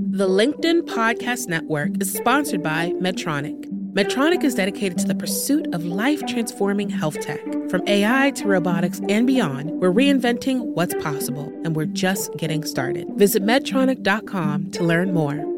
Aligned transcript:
The 0.00 0.28
LinkedIn 0.28 0.82
Podcast 0.82 1.48
Network 1.48 2.00
is 2.00 2.12
sponsored 2.12 2.62
by 2.62 2.90
Medtronic. 3.00 3.64
Medtronic 3.94 4.44
is 4.44 4.54
dedicated 4.54 4.96
to 4.98 5.06
the 5.06 5.14
pursuit 5.14 5.66
of 5.74 5.84
life 5.84 6.24
transforming 6.26 6.88
health 6.88 7.18
tech. 7.20 7.40
From 7.68 7.82
AI 7.88 8.30
to 8.36 8.46
robotics 8.46 9.00
and 9.08 9.26
beyond, 9.26 9.72
we're 9.80 9.92
reinventing 9.92 10.60
what's 10.74 10.94
possible, 11.02 11.52
and 11.64 11.74
we're 11.74 11.86
just 11.86 12.36
getting 12.36 12.62
started. 12.64 13.08
Visit 13.16 13.42
Medtronic.com 13.42 14.70
to 14.70 14.84
learn 14.84 15.12
more. 15.12 15.57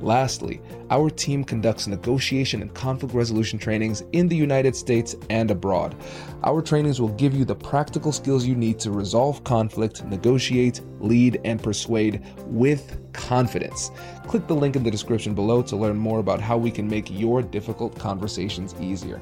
Lastly, 0.00 0.60
our 0.90 1.10
team 1.10 1.42
conducts 1.42 1.88
negotiation 1.88 2.62
and 2.62 2.72
conflict 2.72 3.14
resolution 3.14 3.58
trainings 3.58 4.04
in 4.12 4.28
the 4.28 4.36
United 4.36 4.76
States 4.76 5.16
and 5.28 5.50
abroad. 5.50 5.96
Our 6.44 6.62
trainings 6.62 7.00
will 7.00 7.08
give 7.10 7.34
you 7.34 7.44
the 7.44 7.56
practical 7.56 8.12
skills 8.12 8.46
you 8.46 8.54
need 8.54 8.78
to 8.80 8.92
resolve 8.92 9.42
conflict, 9.42 10.04
negotiate, 10.04 10.82
lead, 11.00 11.40
and 11.44 11.60
persuade 11.60 12.24
with 12.46 12.96
confidence. 13.12 13.90
Click 14.28 14.46
the 14.46 14.54
link 14.54 14.76
in 14.76 14.84
the 14.84 14.90
description 14.90 15.34
below 15.34 15.62
to 15.62 15.76
learn 15.76 15.96
more 15.96 16.20
about 16.20 16.40
how 16.40 16.56
we 16.56 16.70
can 16.70 16.88
make 16.88 17.10
your 17.10 17.42
difficult 17.42 17.98
conversations 17.98 18.74
easier. 18.80 19.20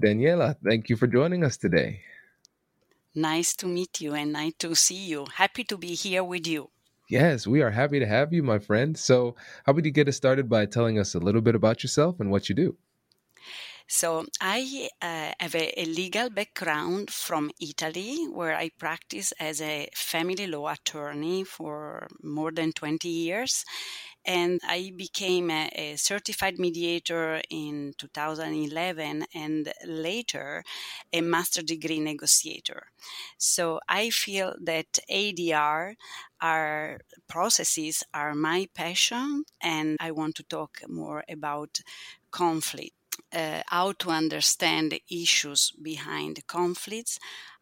Daniela, 0.00 0.56
thank 0.64 0.88
you 0.88 0.96
for 0.96 1.06
joining 1.06 1.44
us 1.44 1.56
today. 1.56 2.00
Nice 3.14 3.56
to 3.56 3.66
meet 3.66 4.00
you 4.00 4.14
and 4.14 4.32
nice 4.32 4.54
to 4.60 4.74
see 4.74 5.06
you. 5.06 5.26
Happy 5.34 5.64
to 5.64 5.76
be 5.76 5.94
here 5.94 6.22
with 6.22 6.46
you. 6.46 6.70
Yes, 7.08 7.46
we 7.46 7.62
are 7.62 7.70
happy 7.70 7.98
to 7.98 8.06
have 8.06 8.34
you, 8.34 8.42
my 8.42 8.58
friend. 8.58 8.96
So, 8.96 9.34
how 9.64 9.72
would 9.72 9.86
you 9.86 9.90
get 9.90 10.08
us 10.08 10.16
started 10.16 10.46
by 10.48 10.66
telling 10.66 10.98
us 10.98 11.14
a 11.14 11.18
little 11.18 11.40
bit 11.40 11.54
about 11.54 11.82
yourself 11.82 12.20
and 12.20 12.30
what 12.30 12.50
you 12.50 12.54
do? 12.54 12.76
So, 13.86 14.26
I 14.42 14.90
uh, 15.00 15.32
have 15.40 15.54
a, 15.54 15.80
a, 15.80 15.86
legal 15.86 16.28
background 16.28 17.10
from 17.10 17.50
Italy, 17.58 18.26
where 18.30 18.54
I 18.54 18.68
practice 18.78 19.32
as 19.40 19.62
a 19.62 19.88
family 19.94 20.46
law 20.46 20.68
attorney 20.68 21.44
for 21.44 22.08
more 22.22 22.52
than 22.52 22.72
20 22.72 23.08
years 23.08 23.64
and 24.28 24.60
I 24.62 24.92
became 24.94 25.50
a, 25.50 25.70
a, 25.72 25.96
certified 25.96 26.58
mediator 26.58 27.40
in 27.48 27.94
2011 27.96 29.24
and 29.34 29.72
later 29.86 30.62
a 31.10 31.22
master 31.22 31.62
degree 31.62 31.98
negotiator. 31.98 32.88
So 33.38 33.80
I 33.88 34.10
feel 34.10 34.54
that 34.60 34.98
ADR 35.10 35.94
our 36.42 37.00
processes 37.26 38.04
are 38.12 38.34
my 38.34 38.68
passion 38.74 39.44
and 39.62 39.96
I 39.98 40.10
want 40.10 40.34
to 40.36 40.42
talk 40.42 40.82
more 40.86 41.24
about 41.28 41.80
conflict. 42.30 42.92
Uh, 43.32 43.62
how 43.66 43.92
to 43.92 44.10
understand 44.10 44.92
the 44.92 45.02
issues 45.10 45.72
behind 45.82 46.46
conflicts, 46.46 47.18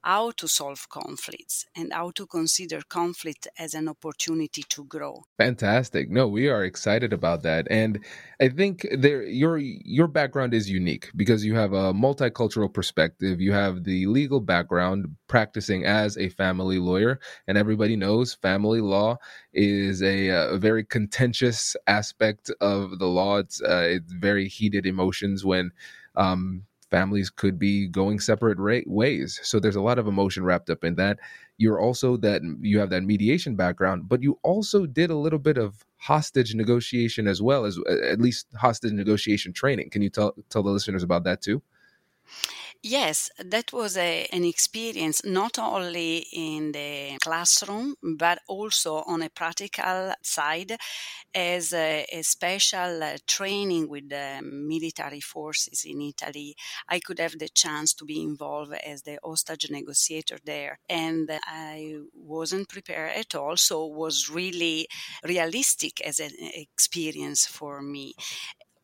how 0.06 0.30
to 0.30 0.46
solve 0.46 0.88
conflicts 0.88 1.66
and 1.74 1.92
how 1.92 2.12
to 2.12 2.26
consider 2.26 2.80
conflict 2.88 3.48
as 3.58 3.74
an 3.74 3.88
opportunity 3.88 4.62
to 4.68 4.84
grow. 4.84 5.24
Fantastic. 5.36 6.08
No, 6.08 6.28
we 6.28 6.48
are 6.48 6.62
excited 6.62 7.12
about 7.12 7.42
that. 7.42 7.66
And 7.70 7.98
I 8.40 8.48
think 8.48 8.86
there 8.96 9.24
your 9.24 9.58
your 9.58 10.06
background 10.06 10.54
is 10.54 10.70
unique 10.70 11.10
because 11.16 11.44
you 11.44 11.56
have 11.56 11.72
a 11.72 11.92
multicultural 11.92 12.72
perspective. 12.72 13.40
You 13.40 13.52
have 13.52 13.82
the 13.82 14.06
legal 14.06 14.40
background 14.40 15.16
practicing 15.26 15.84
as 15.84 16.16
a 16.16 16.28
family 16.28 16.78
lawyer 16.78 17.18
and 17.48 17.58
everybody 17.58 17.96
knows 17.96 18.32
family 18.32 18.80
law 18.80 19.18
is 19.52 20.04
a, 20.04 20.28
a 20.28 20.56
very 20.56 20.84
contentious 20.84 21.74
aspect 21.88 22.48
of 22.60 23.00
the 23.00 23.08
law. 23.08 23.38
It's, 23.38 23.60
uh, 23.60 23.88
it's 23.88 24.12
very 24.12 24.46
heated 24.46 24.86
emotions 24.86 25.44
when 25.44 25.72
um, 26.14 26.62
families 26.90 27.30
could 27.30 27.58
be 27.58 27.86
going 27.88 28.20
separate 28.20 28.58
ra- 28.58 28.80
ways. 28.86 29.40
So 29.42 29.58
there's 29.58 29.76
a 29.76 29.80
lot 29.80 29.98
of 29.98 30.06
emotion 30.06 30.44
wrapped 30.44 30.70
up 30.70 30.84
in 30.84 30.94
that. 30.96 31.18
You're 31.58 31.80
also 31.80 32.16
that 32.18 32.42
you 32.60 32.78
have 32.78 32.90
that 32.90 33.02
mediation 33.02 33.56
background, 33.56 34.08
but 34.08 34.22
you 34.22 34.38
also 34.42 34.86
did 34.86 35.10
a 35.10 35.16
little 35.16 35.38
bit 35.38 35.58
of 35.58 35.84
hostage 35.98 36.54
negotiation 36.54 37.26
as 37.26 37.40
well 37.42 37.64
as 37.64 37.78
at 38.10 38.20
least 38.20 38.46
hostage 38.56 38.92
negotiation 38.92 39.52
training. 39.52 39.90
Can 39.90 40.02
you 40.02 40.10
tell 40.10 40.34
tell 40.50 40.62
the 40.62 40.70
listeners 40.70 41.02
about 41.02 41.24
that 41.24 41.42
too? 41.42 41.62
Yes, 42.82 43.30
that 43.38 43.72
was 43.72 43.96
a, 43.96 44.26
an 44.32 44.44
experience 44.44 45.24
not 45.24 45.58
only 45.58 46.18
in 46.32 46.70
the 46.70 47.18
classroom, 47.20 47.96
but 48.16 48.38
also 48.46 49.02
on 49.08 49.22
a 49.22 49.28
practical 49.30 50.12
side 50.22 50.76
as 51.34 51.72
a, 51.72 52.06
a 52.12 52.22
special 52.22 53.02
uh, 53.02 53.16
training 53.26 53.88
with 53.88 54.08
the 54.10 54.40
military 54.44 55.20
forces 55.20 55.84
in 55.84 56.00
Italy. 56.02 56.54
I 56.88 57.00
could 57.00 57.18
have 57.18 57.38
the 57.38 57.48
chance 57.48 57.94
to 57.94 58.04
be 58.04 58.22
involved 58.22 58.74
as 58.86 59.02
the 59.02 59.18
hostage 59.24 59.70
negotiator 59.70 60.38
there. 60.44 60.78
And 60.88 61.30
I 61.46 61.96
wasn't 62.14 62.68
prepared 62.68 63.12
at 63.16 63.34
all, 63.34 63.56
so 63.56 63.86
was 63.86 64.30
really 64.30 64.88
realistic 65.24 66.00
as 66.02 66.20
an 66.20 66.32
experience 66.38 67.46
for 67.46 67.82
me 67.82 68.14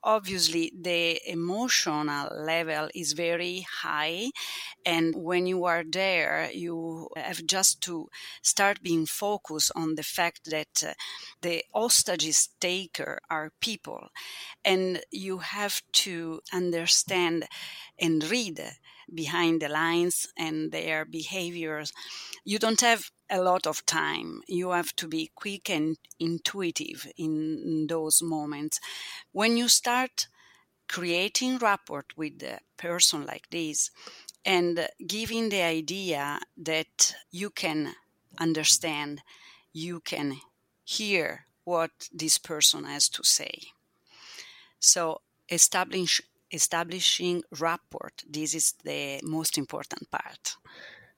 obviously 0.05 0.73
the 0.79 1.21
emotional 1.31 2.29
level 2.37 2.89
is 2.95 3.13
very 3.13 3.67
high 3.83 4.31
and 4.85 5.15
when 5.15 5.47
you 5.47 5.65
are 5.65 5.85
there 5.89 6.51
you 6.53 7.09
have 7.17 7.45
just 7.47 7.81
to 7.81 8.09
start 8.43 8.83
being 8.83 9.07
focused 9.07 9.71
on 9.75 9.95
the 9.95 10.03
fact 10.03 10.51
that 10.51 10.83
uh, 10.87 10.93
the 11.41 11.65
hostages 11.75 12.49
taker 12.61 13.19
are 13.31 13.53
people. 13.61 14.09
And 14.65 15.01
you 15.11 15.39
have 15.39 15.83
to 16.05 16.41
understand 16.53 17.47
and 17.99 18.25
read 18.25 18.61
behind 19.15 19.63
the 19.63 19.69
lines 19.69 20.27
and 20.37 20.73
their 20.73 21.05
behaviors 21.05 21.93
you 22.45 22.59
don't 22.59 22.81
have 22.81 23.11
a 23.31 23.41
lot 23.41 23.67
of 23.67 23.85
time. 23.87 24.43
You 24.47 24.71
have 24.71 24.95
to 24.97 25.09
be 25.09 25.31
quick 25.35 25.71
and 25.71 25.97
intuitive 26.19 27.07
in 27.17 27.87
those 27.89 28.23
moments. 28.23 28.81
When 29.33 29.57
you 29.57 29.69
start 29.69 30.29
creating 30.89 31.59
rapport 31.59 32.05
with 32.17 32.43
a 32.43 32.59
person 32.77 33.25
like 33.25 33.49
this 33.51 33.91
and 34.45 34.89
giving 35.07 35.49
the 35.49 35.63
idea 35.63 36.41
that 36.57 37.15
you 37.31 37.51
can 37.51 37.95
understand, 38.39 39.23
you 39.73 40.01
can 40.01 40.39
hear 40.85 41.47
what 41.65 41.93
this 42.13 42.39
person 42.39 42.85
has 42.85 43.09
to 43.09 43.25
say. 43.25 43.59
So 44.81 45.23
establish, 45.49 46.21
establishing 46.53 47.43
rapport, 47.59 48.11
this 48.29 48.55
is 48.55 48.75
the 48.85 49.21
most 49.23 49.59
important 49.59 50.11
part. 50.11 50.57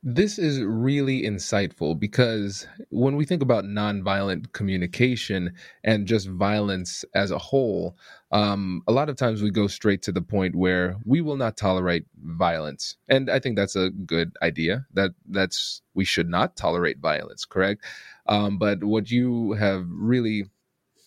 This 0.06 0.38
is 0.38 0.60
really 0.60 1.22
insightful 1.22 1.98
because 1.98 2.66
when 2.90 3.16
we 3.16 3.24
think 3.24 3.40
about 3.40 3.64
nonviolent 3.64 4.52
communication 4.52 5.54
and 5.82 6.06
just 6.06 6.28
violence 6.28 7.06
as 7.14 7.30
a 7.30 7.38
whole, 7.38 7.96
um, 8.30 8.82
a 8.86 8.92
lot 8.92 9.08
of 9.08 9.16
times 9.16 9.40
we 9.40 9.50
go 9.50 9.66
straight 9.66 10.02
to 10.02 10.12
the 10.12 10.20
point 10.20 10.56
where 10.56 10.98
we 11.06 11.22
will 11.22 11.36
not 11.36 11.56
tolerate 11.56 12.04
violence, 12.22 12.96
and 13.08 13.30
I 13.30 13.38
think 13.38 13.56
that's 13.56 13.76
a 13.76 13.88
good 13.90 14.36
idea. 14.42 14.84
That 14.92 15.12
that's 15.26 15.80
we 15.94 16.04
should 16.04 16.28
not 16.28 16.54
tolerate 16.54 16.98
violence, 16.98 17.46
correct? 17.46 17.82
Um, 18.26 18.58
but 18.58 18.84
what 18.84 19.10
you 19.10 19.52
have 19.52 19.86
really 19.88 20.50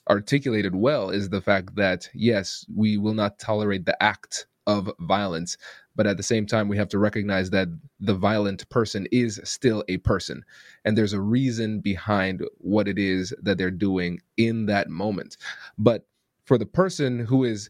articulated 0.09 0.75
well 0.75 1.09
is 1.09 1.29
the 1.29 1.41
fact 1.41 1.75
that 1.75 2.09
yes, 2.13 2.65
we 2.73 2.97
will 2.97 3.13
not 3.13 3.39
tolerate 3.39 3.85
the 3.85 4.01
act 4.01 4.47
of 4.67 4.91
violence, 4.99 5.57
but 5.95 6.05
at 6.05 6.17
the 6.17 6.23
same 6.23 6.45
time 6.45 6.67
we 6.67 6.77
have 6.77 6.89
to 6.89 6.99
recognize 6.99 7.49
that 7.49 7.69
the 7.99 8.13
violent 8.13 8.67
person 8.69 9.07
is 9.11 9.39
still 9.43 9.83
a 9.87 9.97
person. 9.97 10.43
And 10.83 10.97
there's 10.97 11.13
a 11.13 11.21
reason 11.21 11.79
behind 11.79 12.43
what 12.57 12.87
it 12.87 12.99
is 12.99 13.33
that 13.41 13.57
they're 13.57 13.71
doing 13.71 14.21
in 14.35 14.65
that 14.65 14.89
moment. 14.89 15.37
But 15.77 16.05
for 16.45 16.57
the 16.57 16.65
person 16.65 17.19
who 17.19 17.45
is 17.45 17.69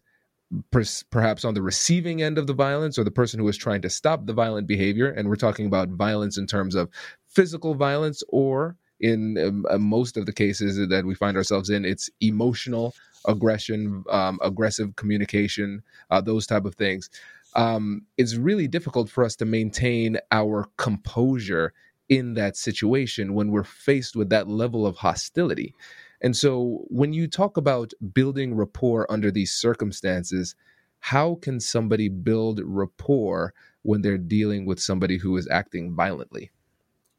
per- 0.71 0.83
perhaps 1.11 1.45
on 1.45 1.53
the 1.53 1.61
receiving 1.61 2.21
end 2.21 2.37
of 2.37 2.47
the 2.47 2.53
violence 2.53 2.97
or 2.97 3.03
the 3.03 3.11
person 3.11 3.39
who 3.39 3.47
is 3.47 3.57
trying 3.57 3.81
to 3.81 3.89
stop 3.89 4.25
the 4.25 4.33
violent 4.33 4.67
behavior 4.67 5.09
and 5.09 5.27
we're 5.27 5.35
talking 5.35 5.67
about 5.67 5.89
violence 5.89 6.37
in 6.37 6.47
terms 6.47 6.73
of 6.73 6.89
physical 7.27 7.75
violence 7.75 8.23
or 8.29 8.75
in 8.99 9.37
um, 9.37 9.65
uh, 9.69 9.77
most 9.77 10.17
of 10.17 10.25
the 10.25 10.33
cases 10.33 10.77
that 10.89 11.05
we 11.05 11.15
find 11.15 11.37
ourselves 11.37 11.69
in 11.69 11.85
it's 11.85 12.09
emotional 12.21 12.93
aggression 13.25 14.03
um, 14.09 14.39
aggressive 14.41 14.95
communication 14.95 15.83
uh, 16.09 16.21
those 16.21 16.47
type 16.47 16.65
of 16.65 16.75
things. 16.75 17.09
Um, 17.55 18.03
it's 18.17 18.35
really 18.35 18.67
difficult 18.67 19.09
for 19.09 19.23
us 19.23 19.35
to 19.37 19.45
maintain 19.45 20.17
our 20.31 20.67
composure 20.77 21.73
in 22.09 22.35
that 22.35 22.55
situation 22.55 23.33
when 23.33 23.51
we're 23.51 23.63
faced 23.63 24.15
with 24.15 24.29
that 24.29 24.47
level 24.47 24.85
of 24.85 24.95
hostility. 24.95 25.73
And 26.21 26.35
so 26.35 26.85
when 26.87 27.13
you 27.13 27.27
talk 27.27 27.57
about 27.57 27.93
building 28.13 28.55
rapport 28.55 29.11
under 29.11 29.31
these 29.31 29.51
circumstances 29.51 30.55
how 30.99 31.35
can 31.35 31.59
somebody 31.59 32.09
build 32.09 32.59
rapport 32.63 33.53
when 33.83 34.01
they're 34.01 34.17
dealing 34.17 34.65
with 34.65 34.79
somebody 34.79 35.17
who 35.17 35.37
is 35.37 35.47
acting 35.49 35.95
violently 35.95 36.51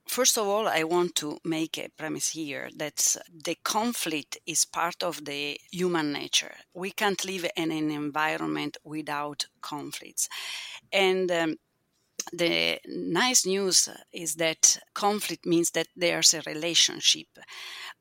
First 0.08 0.38
of 0.38 0.46
all, 0.46 0.66
I 0.66 0.84
want 0.84 1.14
to 1.16 1.38
make 1.44 1.76
a 1.76 1.90
premise 1.90 2.30
here 2.30 2.70
that 2.76 3.16
the 3.30 3.56
conflict 3.62 4.38
is 4.46 4.64
part 4.64 5.02
of 5.02 5.26
the 5.26 5.60
human 5.70 6.12
nature. 6.12 6.54
We 6.72 6.92
can't 6.92 7.22
live 7.26 7.46
in 7.54 7.70
an 7.70 7.90
environment 7.90 8.78
without 8.84 9.44
conflicts. 9.60 10.30
And 10.90 11.30
um, 11.30 11.56
the 12.32 12.78
nice 12.86 13.44
news 13.44 13.90
is 14.10 14.36
that 14.36 14.78
conflict 14.94 15.44
means 15.44 15.72
that 15.72 15.88
there's 15.94 16.32
a 16.32 16.42
relationship 16.46 17.28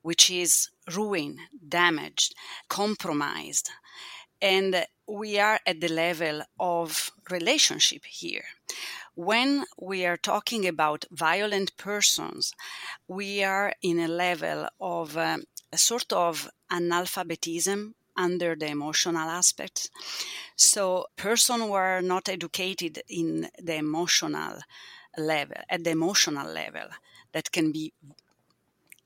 which 0.01 0.31
is 0.31 0.69
ruined, 0.95 1.39
damaged, 1.67 2.35
compromised. 2.69 3.69
And 4.41 4.85
we 5.07 5.39
are 5.39 5.59
at 5.65 5.81
the 5.81 5.89
level 5.89 6.43
of 6.57 7.11
relationship 7.29 8.05
here 8.05 8.45
when 9.17 9.65
we 9.81 10.05
are 10.05 10.15
talking 10.15 10.67
about 10.67 11.05
violent 11.11 11.75
persons, 11.75 12.53
we 13.07 13.43
are 13.43 13.73
in 13.81 13.99
a 13.99 14.07
level 14.07 14.67
of 14.79 15.17
um, 15.17 15.43
a 15.73 15.77
sort 15.77 16.13
of 16.13 16.47
analphabetism 16.71 17.93
under 18.15 18.55
the 18.55 18.67
emotional 18.67 19.27
aspect. 19.27 19.89
So, 20.55 21.07
persons 21.15 21.63
who 21.63 21.73
are 21.73 22.01
not 22.03 22.29
educated 22.29 23.01
in 23.09 23.49
the 23.57 23.75
emotional 23.75 24.59
level, 25.17 25.57
at 25.67 25.83
the 25.83 25.91
emotional 25.91 26.47
level, 26.47 26.87
that 27.31 27.51
can 27.51 27.71
be 27.71 27.93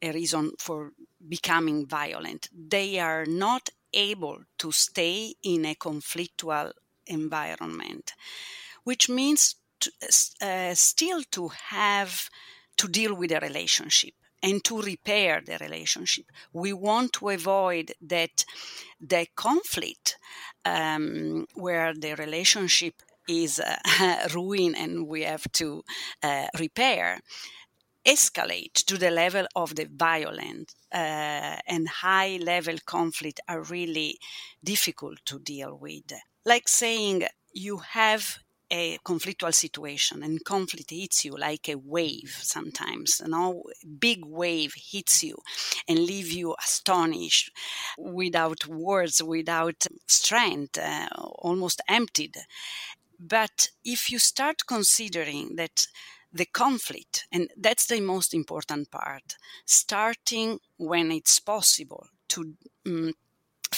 a 0.01 0.11
reason 0.11 0.51
for 0.59 0.91
becoming 1.29 1.85
violent. 1.87 2.49
They 2.53 2.99
are 2.99 3.25
not 3.25 3.69
able 3.93 4.39
to 4.57 4.71
stay 4.73 5.35
in 5.41 5.65
a 5.65 5.75
conflictual 5.75 6.73
environment, 7.07 8.13
which 8.83 9.09
means 9.09 9.55
to, 9.81 9.91
uh, 10.41 10.73
still 10.73 11.21
to 11.31 11.49
have 11.49 12.29
to 12.77 12.87
deal 12.87 13.13
with 13.13 13.29
the 13.29 13.39
relationship 13.39 14.13
and 14.43 14.63
to 14.63 14.81
repair 14.81 15.41
the 15.45 15.57
relationship. 15.59 16.25
We 16.53 16.73
want 16.73 17.13
to 17.13 17.29
avoid 17.29 17.91
that 18.01 18.45
the 18.99 19.27
conflict 19.35 20.17
um, 20.65 21.45
where 21.53 21.93
the 21.93 22.15
relationship 22.15 22.95
is 23.27 23.59
uh, 23.59 24.27
ruined 24.33 24.77
and 24.77 25.07
we 25.07 25.23
have 25.23 25.45
to 25.53 25.83
uh, 26.23 26.47
repair 26.59 27.19
escalate 28.05 28.73
to 28.73 28.97
the 28.97 29.11
level 29.11 29.45
of 29.55 29.75
the 29.75 29.87
violent 29.95 30.73
uh, 30.91 31.57
and 31.67 31.87
high 31.87 32.37
level 32.41 32.75
conflict 32.85 33.39
are 33.47 33.61
really 33.61 34.17
difficult 34.63 35.19
to 35.25 35.39
deal 35.39 35.77
with. 35.77 36.11
Like 36.45 36.67
saying 36.67 37.23
you 37.53 37.77
have 37.77 38.39
a 38.71 38.97
conflictual 39.05 39.53
situation 39.53 40.23
and 40.23 40.45
conflict 40.45 40.91
hits 40.91 41.25
you 41.25 41.35
like 41.37 41.67
a 41.69 41.75
wave 41.75 42.39
sometimes 42.41 43.21
you 43.23 43.29
know 43.29 43.63
big 43.99 44.23
wave 44.25 44.73
hits 44.75 45.23
you 45.23 45.37
and 45.87 45.99
leave 45.99 46.31
you 46.31 46.55
astonished 46.63 47.51
without 47.97 48.65
words 48.67 49.21
without 49.21 49.85
strength 50.07 50.77
uh, 50.77 51.07
almost 51.17 51.81
emptied. 51.87 52.35
But 53.19 53.69
if 53.83 54.09
you 54.11 54.19
start 54.19 54.65
considering 54.67 55.55
that 55.55 55.87
the 56.33 56.45
conflict 56.45 57.27
and 57.31 57.49
that's 57.57 57.87
the 57.87 57.99
most 58.01 58.33
important 58.33 58.89
part 58.89 59.35
starting 59.65 60.59
when 60.77 61.11
it's 61.11 61.39
possible 61.39 62.07
to 62.29 62.53
um, 62.87 63.13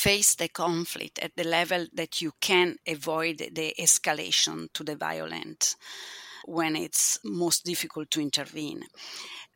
face 0.04 0.36
the 0.36 0.50
conflict 0.50 1.18
at 1.20 1.32
the 1.38 1.46
level 1.46 1.88
that 1.94 2.22
you 2.22 2.34
can 2.42 2.76
avoid 2.86 3.38
the 3.54 3.74
escalation 3.80 4.68
to 4.74 4.84
the 4.84 4.98
violent 4.98 5.78
when 6.46 6.76
it's 6.76 7.18
most 7.24 7.64
difficult 7.64 8.12
to 8.12 8.20
intervene. 8.20 8.84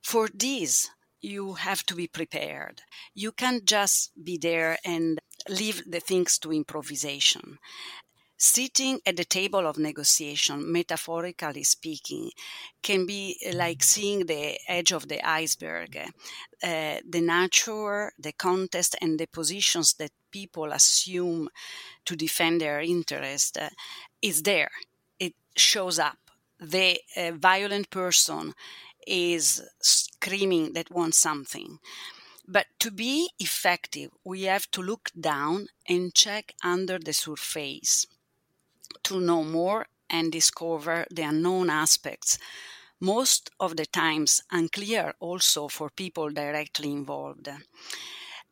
For 0.02 0.30
this, 0.34 0.90
you 1.20 1.56
have 1.56 1.86
to 1.88 1.96
be 1.96 2.08
prepared. 2.08 2.82
You 3.14 3.34
can't 3.34 3.66
just 3.66 4.12
be 4.24 4.38
there 4.38 4.78
and 4.86 5.20
leave 5.50 5.84
the 5.86 6.00
things 6.00 6.40
to 6.40 6.54
improvisation. 6.54 7.58
Sitting 8.40 9.00
at 9.04 9.18
the 9.18 9.26
table 9.26 9.66
of 9.66 9.80
negotiation, 9.80 10.72
metaphorically 10.72 11.64
speaking, 11.64 12.30
can 12.84 13.08
be 13.08 13.36
like 13.56 13.82
seeing 13.82 14.28
the 14.28 14.60
edge 14.68 14.92
of 14.92 15.08
the 15.08 15.28
iceberg. 15.28 15.98
Uh, 15.98 16.98
the 17.10 17.22
nature, 17.22 18.12
the 18.20 18.34
context, 18.34 18.96
and 19.02 19.20
the 19.20 19.26
positions 19.26 19.96
that 19.96 20.12
people 20.30 20.72
assume 20.72 21.50
to 22.06 22.16
defend 22.16 22.62
their 22.62 22.80
interest 22.80 23.58
uh, 23.58 23.70
is 24.22 24.44
there. 24.44 24.70
It 25.20 25.34
shows 25.56 25.98
up. 25.98 26.20
The 26.60 27.00
uh, 27.16 27.32
violent 27.32 27.90
person 27.90 28.54
is 29.08 29.64
screaming 29.82 30.74
that 30.74 30.92
wants 30.92 31.18
something. 31.18 31.80
But 32.48 32.68
to 32.82 32.92
be 32.92 33.32
effective, 33.40 34.12
we 34.24 34.44
have 34.44 34.70
to 34.72 34.82
look 34.84 35.10
down 35.20 35.70
and 35.90 36.14
check 36.14 36.54
under 36.64 37.00
the 37.00 37.14
surface 37.14 38.06
to 39.04 39.20
know 39.20 39.44
more 39.44 39.88
and 40.10 40.32
discover 40.32 41.06
the 41.12 41.24
unknown 41.24 41.70
aspects, 41.70 42.38
most 43.00 43.50
of 43.60 43.78
the 43.78 43.86
times 43.86 44.42
unclear 44.52 45.14
also 45.20 45.68
for 45.68 45.90
people 45.90 46.30
directly 46.30 46.92
involved 46.92 47.50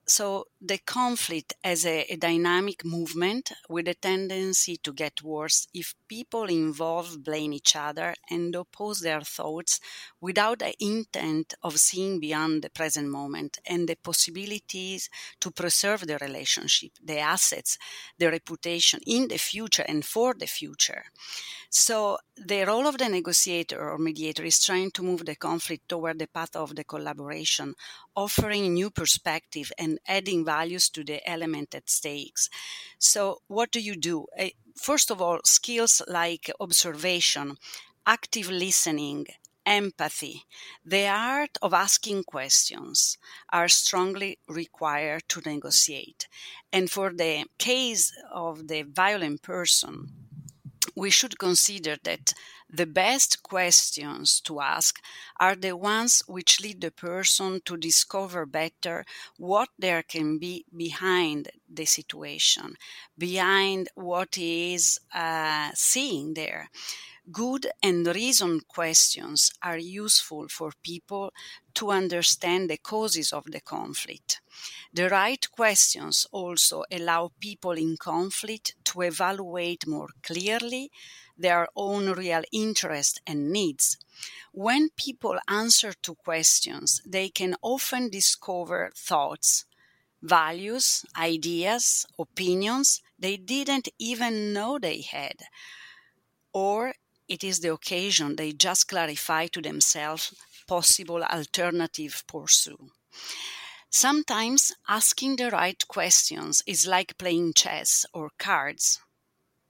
so 0.07 0.45
the 0.61 0.77
conflict 0.77 1.55
as 1.63 1.85
a, 1.85 2.05
a, 2.11 2.15
dynamic 2.15 2.85
movement 2.85 3.51
with 3.69 3.87
a 3.87 3.95
tendency 3.95 4.77
to 4.77 4.93
get 4.93 5.23
worse 5.23 5.67
if 5.73 5.95
people 6.07 6.45
involved 6.45 7.23
blame 7.23 7.53
each 7.53 7.75
other 7.75 8.13
and 8.29 8.55
oppose 8.55 8.99
their 8.99 9.21
thoughts 9.21 9.79
without 10.21 10.59
the 10.59 10.73
intent 10.79 11.55
of 11.63 11.79
seeing 11.79 12.19
beyond 12.19 12.61
the 12.61 12.69
present 12.69 13.09
moment 13.09 13.57
and 13.65 13.87
the 13.87 13.95
possibilities 13.95 15.09
to 15.39 15.49
preserve 15.49 16.05
the 16.05 16.17
relationship, 16.19 16.91
the 17.03 17.17
assets, 17.17 17.77
the 18.19 18.29
reputation 18.29 18.99
in 19.07 19.27
the 19.27 19.37
future 19.37 19.85
and 19.87 20.05
for 20.05 20.35
the 20.35 20.47
future. 20.47 21.05
So 21.69 22.17
the 22.37 22.63
role 22.63 22.87
of 22.87 22.97
the 22.97 23.09
negotiator 23.09 23.89
or 23.89 23.97
mediator 23.97 24.43
is 24.43 24.59
trying 24.59 24.91
to 24.91 25.03
move 25.03 25.25
the 25.25 25.35
conflict 25.35 25.89
toward 25.89 26.19
the 26.19 26.27
path 26.27 26.55
of 26.55 26.75
the 26.75 26.83
collaboration, 26.83 27.75
offering 28.15 28.73
new 28.73 28.89
perspective 28.89 29.71
and 29.77 29.94
adding 30.07 30.45
values 30.45 30.89
to 30.89 31.03
the 31.03 31.27
element 31.29 31.75
at 31.75 31.89
stakes. 31.89 32.49
So 32.99 33.39
what 33.47 33.71
do 33.71 33.79
you 33.79 33.95
do? 33.95 34.27
First 34.75 35.11
of 35.11 35.21
all, 35.21 35.39
skills 35.45 36.01
like 36.07 36.51
observation, 36.59 37.57
active 38.05 38.49
listening, 38.49 39.27
empathy, 39.65 40.43
the 40.85 41.07
art 41.07 41.57
of 41.61 41.73
asking 41.73 42.23
questions 42.23 43.17
are 43.51 43.67
strongly 43.67 44.37
required 44.47 45.23
to 45.29 45.41
negotiate. 45.45 46.27
And 46.71 46.91
for 46.91 47.11
the 47.11 47.45
case 47.57 48.13
of 48.31 48.67
the 48.67 48.83
violent 48.83 49.41
person, 49.41 50.11
we 50.95 51.09
should 51.09 51.39
consider 51.39 51.97
that 52.03 52.33
the 52.75 52.85
best 52.85 53.41
questions 53.43 54.41
to 54.41 54.59
ask 54.59 55.01
are 55.39 55.55
the 55.55 55.75
ones 55.75 56.23
which 56.27 56.61
lead 56.61 56.81
the 56.81 56.91
person 56.91 57.61
to 57.65 57.77
discover 57.77 58.45
better 58.45 59.05
what 59.37 59.69
there 59.79 60.03
can 60.03 60.37
be 60.37 60.65
behind 60.75 61.49
the 61.69 61.85
situation, 61.85 62.75
behind 63.17 63.89
what 63.95 64.35
he 64.35 64.73
is 64.73 64.99
uh, 65.13 65.69
seeing 65.73 66.33
there. 66.33 66.69
Good 67.31 67.67
and 67.81 68.05
reasoned 68.05 68.67
questions 68.67 69.51
are 69.63 69.79
useful 69.79 70.47
for 70.47 70.71
people 70.83 71.33
to 71.73 71.89
understand 71.89 72.69
the 72.69 72.77
causes 72.77 73.33
of 73.33 73.45
the 73.45 73.61
conflict. 73.61 74.41
The 74.93 75.09
right 75.09 75.43
questions 75.51 76.27
also 76.31 76.83
allow 76.91 77.31
people 77.39 77.71
in 77.71 77.97
conflict 77.97 78.75
to 78.85 79.01
evaluate 79.01 79.87
more 79.87 80.09
clearly 80.21 80.91
their 81.37 81.67
own 81.75 82.11
real 82.11 82.43
interests 82.51 83.19
and 83.27 83.51
needs. 83.51 83.97
When 84.51 84.89
people 84.95 85.37
answer 85.47 85.93
to 86.03 86.15
questions, 86.15 87.01
they 87.05 87.29
can 87.29 87.55
often 87.61 88.09
discover 88.09 88.91
thoughts, 88.95 89.65
values, 90.21 91.05
ideas, 91.17 92.05
opinions 92.17 93.01
they 93.17 93.37
didn't 93.37 93.89
even 93.97 94.53
know 94.53 94.77
they 94.77 95.01
had, 95.01 95.43
or 96.53 96.93
it 97.27 97.43
is 97.43 97.59
the 97.59 97.73
occasion 97.73 98.35
they 98.35 98.51
just 98.51 98.87
clarify 98.87 99.47
to 99.47 99.61
themselves 99.61 100.33
possible 100.67 101.23
alternative 101.23 102.23
pursue. 102.27 102.89
Sometimes 103.89 104.73
asking 104.87 105.37
the 105.37 105.49
right 105.49 105.87
questions 105.87 106.61
is 106.67 106.85
like 106.85 107.17
playing 107.17 107.53
chess 107.53 108.05
or 108.13 108.29
cards. 108.37 108.99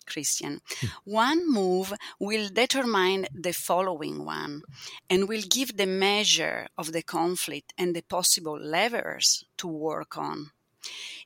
Christian. 0.06 0.62
Hmm. 0.80 0.88
One 1.04 1.52
move 1.52 1.94
will 2.20 2.50
determine 2.50 3.28
the 3.34 3.54
following 3.54 4.26
one 4.26 4.62
and 5.10 5.28
will 5.28 5.44
give 5.50 5.78
the 5.78 5.86
measure 5.86 6.68
of 6.78 6.92
the 6.92 7.04
conflict 7.04 7.74
and 7.78 7.96
the 7.96 8.04
possible 8.04 8.60
levers 8.60 9.46
to 9.58 9.68
work 9.68 10.18
on. 10.18 10.52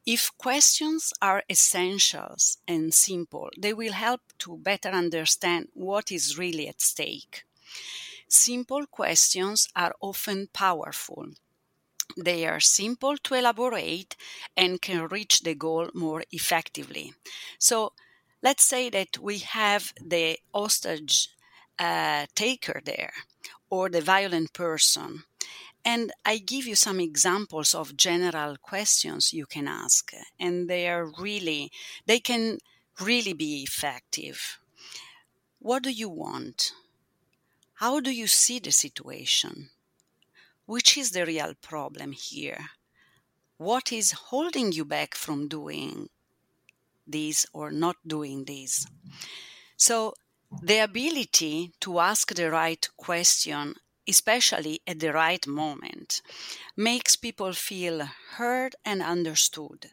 If 0.05 0.31
questions 0.37 1.13
are 1.21 1.43
essentials 1.49 2.57
and 2.67 2.93
simple, 2.93 3.49
they 3.57 3.73
will 3.73 3.93
help 3.93 4.21
to 4.39 4.57
better 4.57 4.89
understand 4.89 5.67
what 5.73 6.11
is 6.11 6.37
really 6.37 6.67
at 6.67 6.81
stake. 6.81 7.43
Simple 8.27 8.85
questions 8.85 9.67
are 9.75 9.95
often 10.01 10.47
powerful. 10.53 11.27
They 12.17 12.45
are 12.45 12.59
simple 12.59 13.17
to 13.17 13.35
elaborate 13.35 14.15
and 14.57 14.81
can 14.81 15.07
reach 15.07 15.41
the 15.41 15.55
goal 15.55 15.89
more 15.93 16.23
effectively. 16.31 17.13
So, 17.59 17.93
let's 18.41 18.65
say 18.65 18.89
that 18.89 19.17
we 19.17 19.39
have 19.39 19.93
the 20.03 20.37
hostage 20.53 21.29
uh, 21.77 22.25
taker 22.35 22.81
there 22.83 23.13
or 23.69 23.89
the 23.89 24.01
violent 24.01 24.53
person. 24.53 25.23
And 25.85 26.11
I 26.25 26.37
give 26.37 26.67
you 26.67 26.75
some 26.75 26.99
examples 26.99 27.73
of 27.73 27.95
general 27.95 28.57
questions 28.61 29.33
you 29.33 29.45
can 29.45 29.67
ask, 29.67 30.11
and 30.39 30.69
they 30.69 30.89
are 30.89 31.05
really, 31.19 31.71
they 32.05 32.19
can 32.19 32.57
really 32.99 33.33
be 33.33 33.63
effective. 33.63 34.59
What 35.59 35.83
do 35.83 35.89
you 35.89 36.09
want? 36.09 36.73
How 37.75 38.01
do 38.01 38.11
you 38.11 38.27
see 38.27 38.59
the 38.59 38.71
situation? 38.71 39.69
Which 40.65 40.97
is 40.97 41.11
the 41.11 41.25
real 41.25 41.53
problem 41.61 42.11
here? 42.11 42.71
What 43.57 43.91
is 43.91 44.11
holding 44.11 44.73
you 44.73 44.83
back 44.85 45.15
from 45.15 45.47
doing 45.47 46.09
this 47.11 47.45
or 47.53 47.71
not 47.71 47.97
doing 48.05 48.45
this. 48.45 48.87
So, 49.77 50.13
the 50.61 50.79
ability 50.79 51.73
to 51.81 51.99
ask 51.99 52.33
the 52.33 52.49
right 52.49 52.87
question, 52.97 53.75
especially 54.07 54.81
at 54.87 54.99
the 54.99 55.13
right 55.13 55.45
moment, 55.45 56.21
makes 56.75 57.15
people 57.15 57.53
feel 57.53 58.09
heard 58.37 58.75
and 58.83 59.01
understood. 59.01 59.91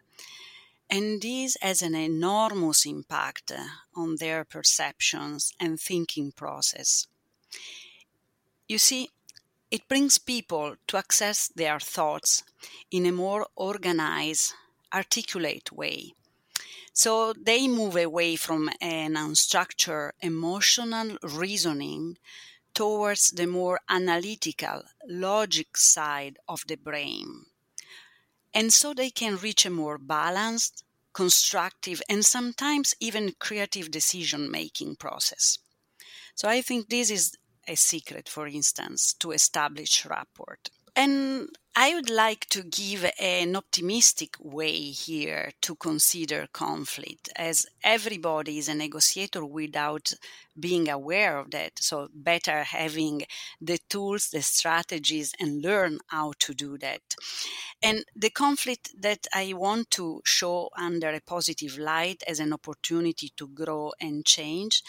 And 0.89 1.21
this 1.21 1.57
has 1.61 1.83
an 1.83 1.95
enormous 1.95 2.87
impact 2.87 3.53
on 3.95 4.17
their 4.17 4.45
perceptions 4.45 5.53
and 5.61 5.79
thinking 5.79 6.33
process. 6.33 7.07
You 8.69 8.79
see, 8.79 9.11
it 9.71 9.89
brings 9.89 10.19
people 10.19 10.77
to 10.87 10.97
access 10.97 11.49
their 11.49 11.81
thoughts 11.81 12.45
in 12.91 13.05
a 13.05 13.13
more 13.13 13.47
organized, 13.57 14.55
articulate 14.93 15.71
way 15.73 16.15
so 16.97 17.35
they 17.35 17.69
move 17.69 17.95
away 17.95 18.37
from 18.37 18.71
an 18.81 19.17
unstructured 19.17 20.13
emotional 20.23 21.19
reasoning 21.23 22.17
towards 22.73 23.33
the 23.33 23.47
more 23.47 23.81
analytical, 23.91 24.83
logic 25.07 25.77
side 25.77 26.39
of 26.49 26.63
the 26.67 26.77
brain. 26.77 27.45
And 28.55 28.73
so 28.73 28.95
they 28.95 29.11
can 29.11 29.37
reach 29.37 29.67
a 29.67 29.71
more 29.71 29.99
balanced, 29.99 30.85
constructive, 31.13 32.01
and 32.09 32.25
sometimes 32.25 32.95
even 32.99 33.35
creative 33.39 33.91
decision 33.91 34.51
making 34.51 34.97
process. 34.97 35.59
So 36.35 36.49
I 36.49 36.63
think 36.63 36.89
this 36.89 37.11
is 37.11 37.37
a 37.69 37.75
secret, 37.77 38.27
for 38.27 38.47
instance, 38.47 39.13
to 39.21 39.33
establish 39.33 40.07
rapport. 40.07 40.61
And 40.99 41.51
I 41.79 41.95
would 41.95 42.09
like 42.09 42.47
to 42.49 42.63
give 42.63 43.05
an 43.21 43.55
optimistic 43.55 44.37
way 44.41 44.79
here 44.93 45.51
to 45.61 45.77
consider 45.77 46.49
conflict, 46.51 47.29
as 47.37 47.67
everybody 47.85 48.57
is 48.57 48.71
a 48.71 48.75
negotiator 48.75 49.45
without 49.45 50.11
being 50.59 50.89
aware 50.89 51.37
of 51.37 51.51
that. 51.51 51.73
So, 51.81 52.09
better 52.15 52.63
having 52.65 53.25
the 53.61 53.79
tools, 53.91 54.31
the 54.31 54.41
strategies, 54.41 55.35
and 55.39 55.61
learn 55.63 55.99
how 56.07 56.33
to 56.39 56.55
do 56.55 56.79
that. 56.79 57.03
And 57.83 58.05
the 58.17 58.31
conflict 58.31 58.91
that 58.99 59.27
I 59.35 59.53
want 59.53 59.91
to 59.93 60.23
show 60.25 60.71
under 60.79 61.11
a 61.11 61.21
positive 61.21 61.77
light 61.77 62.23
as 62.27 62.41
an 62.41 62.55
opportunity 62.55 63.33
to 63.37 63.49
grow 63.49 63.93
and 64.01 64.25
change 64.25 64.83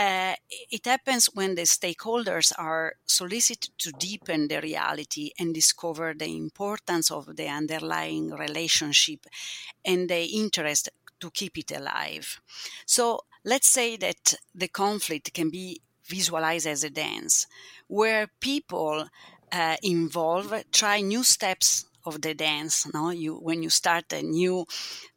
uh, 0.00 0.34
it 0.70 0.86
happens 0.86 1.26
when 1.34 1.56
the 1.56 1.62
stakeholders 1.62 2.52
are 2.58 2.94
solicited 3.06 3.70
to 3.78 3.92
deepen 3.92 4.48
the 4.48 4.60
reality 4.62 5.32
and 5.38 5.54
discover 5.54 6.14
the 6.14 6.36
importance 6.36 7.10
of 7.10 7.36
the 7.36 7.48
underlying 7.48 8.30
relationship 8.30 9.26
and 9.84 10.08
the 10.08 10.24
interest 10.24 10.88
to 11.20 11.30
keep 11.30 11.58
it 11.58 11.70
alive. 11.72 12.40
So 12.86 13.20
let's 13.44 13.68
say 13.68 13.96
that 13.98 14.34
the 14.54 14.68
conflict 14.68 15.34
can 15.34 15.50
be 15.50 15.82
visualized 16.06 16.66
as 16.66 16.84
a 16.84 16.90
dance 16.90 17.46
where 17.88 18.28
people 18.40 19.08
uh, 19.52 19.76
involved 19.82 20.54
try 20.72 21.00
new 21.00 21.24
steps 21.24 21.86
of 22.04 22.22
the 22.22 22.34
dance 22.34 22.86
no? 22.92 23.10
You 23.10 23.36
when 23.36 23.62
you 23.62 23.70
start 23.70 24.12
a 24.12 24.22
new 24.22 24.66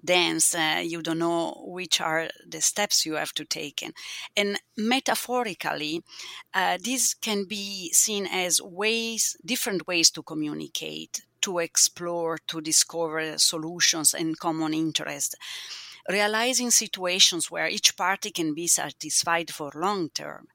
dance 0.04 0.56
uh, 0.56 0.82
you 0.84 1.02
don't 1.02 1.20
know 1.20 1.64
which 1.66 2.02
are 2.02 2.30
the 2.48 2.62
steps 2.62 3.06
you 3.06 3.16
have 3.16 3.34
to 3.34 3.46
take. 3.46 3.82
And, 3.84 3.94
and 4.36 4.60
metaphorically 4.78 6.04
uh, 6.54 6.78
this 6.84 7.14
can 7.14 7.46
be 7.46 7.92
seen 7.94 8.28
as 8.28 8.62
ways 8.62 9.38
different 9.46 9.88
ways 9.88 10.12
to 10.12 10.24
communicate 10.24 11.22
to 11.42 11.60
explore 11.60 12.38
to 12.48 12.62
discover 12.62 13.38
solutions 13.38 14.14
and 14.14 14.40
common 14.40 14.74
interest. 14.74 15.36
Realizing 16.10 16.72
situations 16.72 17.50
where 17.50 17.68
each 17.68 17.96
party 17.96 18.32
can 18.32 18.54
be 18.54 18.68
satisfied 18.68 19.52
for 19.52 19.72
long 19.76 20.10
term. 20.10 20.48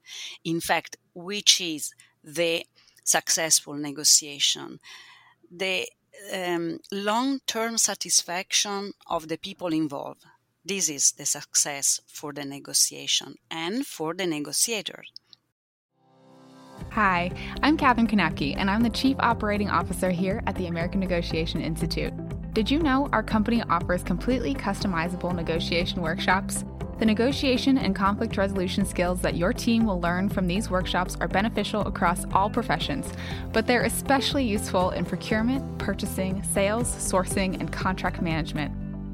In 0.43 0.59
fact 0.61 0.97
which 1.13 1.61
is 1.61 1.93
the 2.23 2.65
successful 3.03 3.73
negotiation. 3.73 4.79
The 5.51 5.87
um, 6.33 6.79
long 6.91 7.39
term 7.47 7.77
satisfaction 7.77 8.93
of 9.07 9.27
the 9.27 9.37
people 9.37 9.73
involved. 9.73 10.23
This 10.65 10.89
is 10.89 11.11
the 11.13 11.25
success 11.25 12.01
for 12.07 12.33
the 12.33 12.45
negotiation 12.45 13.35
and 13.49 13.85
for 13.85 14.13
the 14.13 14.27
negotiator. 14.27 15.03
Hi, 16.91 17.31
I'm 17.61 17.77
Katherine 17.77 18.07
Knapke, 18.07 18.55
and 18.57 18.69
I'm 18.69 18.81
the 18.81 18.89
Chief 18.89 19.15
Operating 19.19 19.69
Officer 19.69 20.09
here 20.09 20.41
at 20.47 20.55
the 20.55 20.67
American 20.67 20.99
Negotiation 20.99 21.61
Institute. 21.61 22.13
Did 22.53 22.69
you 22.69 22.79
know 22.79 23.09
our 23.13 23.23
company 23.23 23.61
offers 23.69 24.03
completely 24.03 24.55
customizable 24.55 25.35
negotiation 25.35 26.01
workshops? 26.01 26.65
The 26.99 27.05
negotiation 27.05 27.77
and 27.77 27.95
conflict 27.95 28.35
resolution 28.35 28.85
skills 28.85 29.21
that 29.21 29.37
your 29.37 29.53
team 29.53 29.85
will 29.85 30.01
learn 30.01 30.27
from 30.27 30.47
these 30.47 30.69
workshops 30.69 31.15
are 31.21 31.29
beneficial 31.29 31.87
across 31.87 32.25
all 32.33 32.49
professions, 32.49 33.13
but 33.53 33.65
they're 33.65 33.83
especially 33.83 34.43
useful 34.43 34.89
in 34.89 35.05
procurement, 35.05 35.77
purchasing, 35.77 36.43
sales, 36.43 36.93
sourcing, 36.93 37.57
and 37.57 37.71
contract 37.71 38.21
management. 38.21 38.73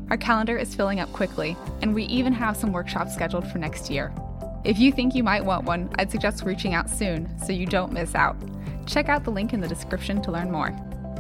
Our 0.10 0.18
calendar 0.18 0.58
is 0.58 0.74
filling 0.74 1.00
up 1.00 1.14
quickly, 1.14 1.56
and 1.84 1.94
we 1.94 2.06
even 2.06 2.34
have 2.34 2.58
some 2.58 2.72
workshops 2.72 3.14
scheduled 3.14 3.48
for 3.52 3.60
next 3.60 3.92
year. 3.92 4.12
If 4.64 4.80
you 4.80 4.92
think 4.92 5.14
you 5.14 5.24
might 5.24 5.46
want 5.46 5.66
one, 5.66 5.92
I'd 6.00 6.10
suggest 6.10 6.44
reaching 6.44 6.74
out 6.74 6.90
soon 6.90 7.30
so 7.38 7.52
you 7.52 7.68
don't 7.68 7.94
miss 7.94 8.16
out. 8.16 8.36
Check 8.88 9.10
out 9.10 9.24
the 9.24 9.32
link 9.32 9.54
in 9.54 9.62
the 9.62 9.68
description 9.68 10.24
to 10.24 10.32
learn 10.32 10.52
more. 10.52 10.76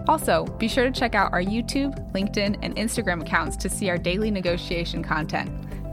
Also, 0.08 0.46
be 0.58 0.68
sure 0.68 0.86
to 0.86 0.92
check 0.92 1.14
out 1.14 1.32
our 1.32 1.44
YouTube, 1.44 2.12
LinkedIn, 2.14 2.58
and 2.64 2.76
Instagram 2.76 3.22
accounts 3.22 3.56
to 3.58 3.70
see 3.70 3.88
our 3.90 4.00
daily 4.00 4.32
negotiation 4.32 5.04
content. 5.04 5.52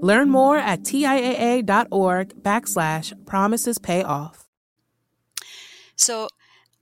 Learn 0.00 0.30
more 0.30 0.58
at 0.58 0.82
TIAA.org 0.82 2.42
backslash 2.42 3.26
promises 3.26 3.78
pay 3.78 4.02
off. 4.02 4.44
So 5.96 6.28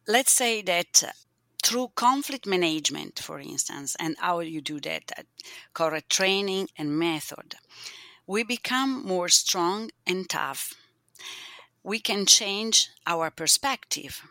let's 0.09 0.33
say 0.33 0.62
that 0.62 1.04
uh, 1.07 1.12
through 1.62 1.92
conflict 1.95 2.47
management, 2.47 3.19
for 3.19 3.38
instance, 3.38 3.97
and 4.00 4.16
how 4.19 4.40
you 4.40 4.61
do 4.61 4.81
that, 4.81 5.26
correct 5.75 6.11
training 6.11 6.69
and 6.76 6.99
method, 6.99 7.54
we 8.26 8.42
become 8.42 9.07
more 9.07 9.28
strong 9.28 9.90
and 10.07 10.28
tough. 10.28 10.75
We 11.83 11.99
can 12.00 12.26
change 12.26 12.90
our 13.07 13.31
perspective 13.31 14.23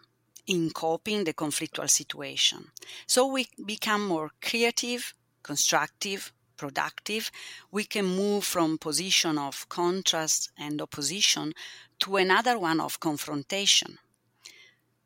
in 0.47 0.71
coping 0.71 1.23
the 1.23 1.33
conflictual 1.33 1.89
situation. 1.89 2.71
So 3.07 3.27
we 3.27 3.47
become 3.65 4.07
more 4.07 4.31
creative, 4.41 5.13
constructive, 5.43 6.33
productive. 6.61 7.31
We 7.71 7.83
can 7.85 8.05
move 8.05 8.43
from 8.43 8.77
position 8.77 9.35
of 9.39 9.67
contrast 9.67 10.51
and 10.65 10.79
opposition 10.79 11.53
to 12.01 12.17
another 12.17 12.55
one 12.59 12.79
of 12.79 12.99
confrontation. 12.99 13.97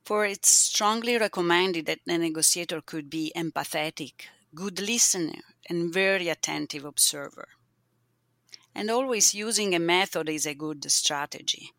For 0.03 0.25
it's 0.25 0.49
strongly 0.49 1.17
recommended 1.17 1.85
that 1.85 2.01
the 2.05 2.17
negotiator 2.17 2.81
could 2.81 3.09
be 3.09 3.31
empathetic, 3.43 4.13
good 4.53 4.79
listener, 4.81 5.41
and 5.69 5.93
very 5.93 6.27
attentive 6.27 6.83
observer. 6.83 7.47
And 8.77 8.91
always 8.91 9.33
using 9.33 9.73
a 9.73 9.79
method 9.79 10.27
is 10.27 10.45
a 10.45 10.53
good 10.53 10.91
strategy. 10.91 11.71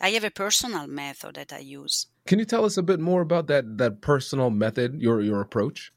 I 0.00 0.10
have 0.10 0.26
a 0.26 0.30
personal 0.44 0.86
method 0.86 1.34
that 1.34 1.52
I 1.52 1.58
use. 1.58 2.06
Can 2.28 2.38
you 2.38 2.44
tell 2.44 2.64
us 2.64 2.76
a 2.76 2.88
bit 2.90 3.00
more 3.00 3.22
about 3.22 3.48
that 3.48 3.64
that 3.78 4.00
personal 4.00 4.50
method, 4.50 4.90
your 5.02 5.20
your 5.20 5.40
approach? 5.40 5.92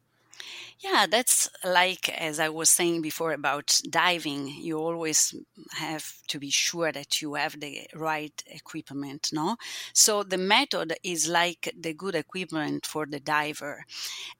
Yeah, 0.79 1.05
that's 1.09 1.49
like 1.63 2.09
as 2.09 2.39
I 2.39 2.49
was 2.49 2.69
saying 2.69 3.01
before 3.01 3.33
about 3.33 3.79
diving. 3.89 4.47
You 4.47 4.77
always 4.79 5.33
have 5.77 6.13
to 6.27 6.39
be 6.39 6.49
sure 6.49 6.91
that 6.91 7.21
you 7.21 7.35
have 7.35 7.59
the 7.59 7.87
right 7.95 8.43
equipment, 8.47 9.29
no? 9.33 9.57
So 9.93 10.23
the 10.23 10.37
method 10.37 10.93
is 11.03 11.27
like 11.27 11.73
the 11.77 11.93
good 11.93 12.15
equipment 12.15 12.85
for 12.85 13.05
the 13.05 13.19
diver. 13.19 13.83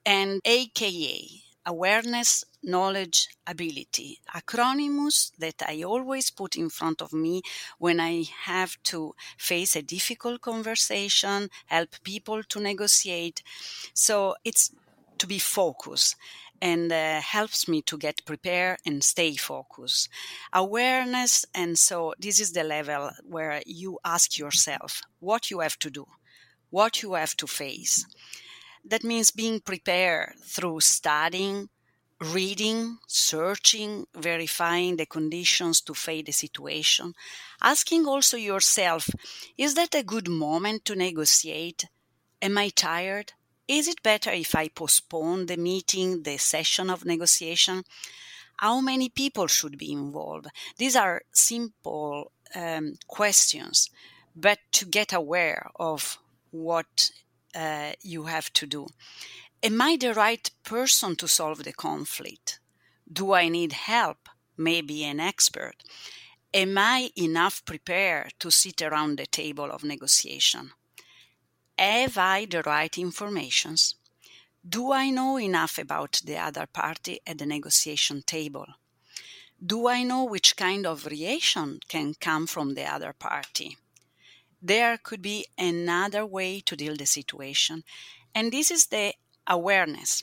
And 0.04 0.40
AKA 0.44 1.42
awareness, 1.64 2.44
knowledge, 2.62 3.28
ability. 3.46 4.18
Acronyms 4.34 5.32
that 5.38 5.62
I 5.68 5.82
always 5.84 6.30
put 6.30 6.56
in 6.56 6.70
front 6.70 7.00
of 7.02 7.12
me 7.12 7.42
when 7.78 8.00
I 8.00 8.24
have 8.44 8.76
to 8.84 9.14
face 9.38 9.76
a 9.76 9.82
difficult 9.82 10.40
conversation, 10.40 11.50
help 11.66 11.90
people 12.02 12.42
to 12.44 12.60
negotiate. 12.60 13.42
So 13.94 14.34
it's 14.44 14.70
to 15.22 15.26
be 15.28 15.38
focused 15.38 16.16
and 16.60 16.92
uh, 16.92 17.20
helps 17.20 17.68
me 17.68 17.80
to 17.82 17.96
get 17.96 18.24
prepared 18.24 18.78
and 18.84 19.04
stay 19.04 19.36
focused. 19.36 20.08
Awareness, 20.52 21.44
and 21.54 21.78
so 21.78 22.12
this 22.18 22.40
is 22.40 22.52
the 22.52 22.64
level 22.64 23.10
where 23.24 23.62
you 23.64 23.98
ask 24.04 24.36
yourself 24.36 25.00
what 25.20 25.50
you 25.50 25.60
have 25.60 25.78
to 25.78 25.90
do, 25.90 26.04
what 26.70 27.02
you 27.02 27.14
have 27.14 27.36
to 27.36 27.46
face. 27.46 28.04
That 28.84 29.04
means 29.04 29.30
being 29.30 29.60
prepared 29.60 30.34
through 30.44 30.80
studying, 30.80 31.68
reading, 32.20 32.98
searching, 33.06 34.06
verifying 34.14 34.96
the 34.96 35.06
conditions 35.06 35.80
to 35.82 35.94
face 35.94 36.24
the 36.26 36.32
situation, 36.32 37.12
asking 37.60 38.06
also 38.06 38.36
yourself, 38.36 39.08
is 39.56 39.74
that 39.74 39.94
a 39.94 40.02
good 40.02 40.28
moment 40.28 40.84
to 40.84 40.96
negotiate? 40.96 41.86
Am 42.40 42.58
I 42.58 42.70
tired? 42.70 43.32
Is 43.72 43.88
it 43.88 44.02
better 44.02 44.30
if 44.30 44.54
I 44.54 44.68
postpone 44.68 45.46
the 45.46 45.56
meeting, 45.56 46.24
the 46.24 46.36
session 46.36 46.90
of 46.90 47.06
negotiation? 47.06 47.84
How 48.58 48.82
many 48.82 49.08
people 49.08 49.46
should 49.46 49.78
be 49.78 49.90
involved? 49.92 50.48
These 50.76 50.94
are 50.94 51.22
simple 51.32 52.32
um, 52.54 52.96
questions, 53.06 53.88
but 54.36 54.58
to 54.72 54.84
get 54.84 55.14
aware 55.14 55.70
of 55.76 56.18
what 56.50 57.12
uh, 57.54 57.92
you 58.02 58.24
have 58.24 58.52
to 58.52 58.66
do. 58.66 58.88
Am 59.62 59.80
I 59.80 59.96
the 59.96 60.12
right 60.12 60.50
person 60.64 61.16
to 61.16 61.26
solve 61.26 61.64
the 61.64 61.72
conflict? 61.72 62.60
Do 63.10 63.32
I 63.32 63.48
need 63.48 63.72
help? 63.72 64.28
Maybe 64.54 65.02
an 65.04 65.18
expert. 65.18 65.76
Am 66.52 66.76
I 66.76 67.08
enough 67.16 67.64
prepared 67.64 68.34
to 68.40 68.50
sit 68.50 68.82
around 68.82 69.16
the 69.16 69.24
table 69.24 69.70
of 69.70 69.82
negotiation? 69.82 70.72
Have 71.82 72.16
I 72.16 72.46
the 72.46 72.62
right 72.62 72.96
informations? 72.96 73.96
Do 74.76 74.92
I 74.92 75.10
know 75.10 75.38
enough 75.38 75.78
about 75.78 76.22
the 76.24 76.38
other 76.38 76.66
party 76.66 77.20
at 77.26 77.38
the 77.38 77.46
negotiation 77.46 78.22
table? 78.22 78.66
Do 79.64 79.88
I 79.88 80.02
know 80.02 80.24
which 80.24 80.56
kind 80.56 80.86
of 80.86 81.06
reaction 81.06 81.80
can 81.88 82.14
come 82.14 82.46
from 82.46 82.74
the 82.74 82.84
other 82.84 83.12
party? 83.12 83.76
there 84.62 84.96
could 84.96 85.20
be 85.20 85.44
another 85.58 86.24
way 86.24 86.60
to 86.60 86.76
deal 86.76 86.96
the 86.96 87.06
situation 87.06 87.82
and 88.34 88.52
this 88.52 88.70
is 88.70 88.86
the 88.86 89.12
awareness 89.48 90.22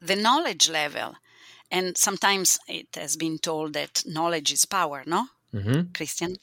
the 0.00 0.16
knowledge 0.16 0.68
level 0.70 1.14
and 1.70 1.96
sometimes 1.96 2.58
it 2.66 2.88
has 2.94 3.16
been 3.16 3.38
told 3.38 3.74
that 3.74 4.02
knowledge 4.06 4.50
is 4.50 4.64
power 4.64 5.02
no 5.06 5.26
mm-hmm. 5.54 5.92
christian 5.92 6.36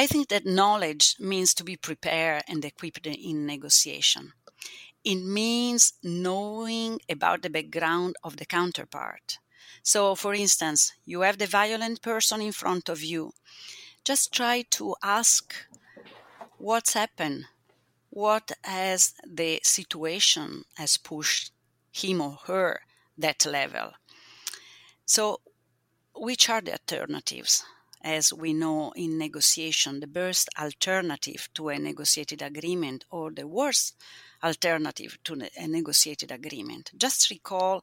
i 0.00 0.06
think 0.06 0.28
that 0.28 0.46
knowledge 0.60 1.06
means 1.18 1.52
to 1.54 1.64
be 1.70 1.76
prepared 1.88 2.42
and 2.48 2.64
equipped 2.64 3.06
in 3.06 3.46
negotiation 3.46 4.32
it 5.04 5.20
means 5.40 5.94
knowing 6.02 6.92
about 7.08 7.42
the 7.42 7.50
background 7.50 8.12
of 8.22 8.36
the 8.36 8.46
counterpart 8.56 9.38
so 9.82 10.14
for 10.14 10.32
instance 10.34 10.80
you 11.04 11.20
have 11.26 11.38
the 11.38 11.46
violent 11.60 12.02
person 12.02 12.40
in 12.40 12.52
front 12.52 12.88
of 12.88 13.02
you 13.02 13.32
just 14.08 14.32
try 14.32 14.62
to 14.70 14.96
ask 15.02 15.54
what's 16.58 16.94
happened? 16.94 17.44
What 18.10 18.52
has 18.64 19.14
the 19.26 19.60
situation 19.62 20.64
has 20.76 20.96
pushed 20.96 21.52
him 21.92 22.20
or 22.20 22.38
her 22.46 22.80
that 23.16 23.44
level? 23.46 23.92
So, 25.04 25.40
which 26.14 26.48
are 26.48 26.60
the 26.60 26.72
alternatives? 26.72 27.64
As 28.02 28.32
we 28.32 28.52
know 28.52 28.92
in 28.94 29.18
negotiation, 29.18 30.00
the 30.00 30.06
best 30.06 30.48
alternative 30.58 31.48
to 31.54 31.68
a 31.68 31.78
negotiated 31.78 32.42
agreement 32.42 33.04
or 33.10 33.30
the 33.30 33.46
worst 33.46 33.96
alternative 34.42 35.18
to 35.24 35.48
a 35.56 35.66
negotiated 35.66 36.30
agreement. 36.30 36.90
Just 36.96 37.30
recall 37.30 37.82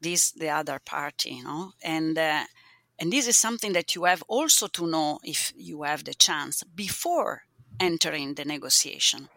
this 0.00 0.30
the 0.30 0.50
other 0.50 0.78
party, 0.78 1.30
you 1.30 1.44
know, 1.44 1.72
and 1.82 2.16
uh, 2.18 2.44
and 2.98 3.12
this 3.12 3.26
is 3.26 3.36
something 3.36 3.72
that 3.74 3.94
you 3.94 4.04
have 4.04 4.22
also 4.28 4.68
to 4.68 4.86
know 4.86 5.18
if 5.22 5.52
you 5.56 5.82
have 5.82 6.04
the 6.04 6.14
chance 6.14 6.62
before 6.62 7.42
entering 7.78 8.34
the 8.34 8.44
negotiation. 8.44 9.28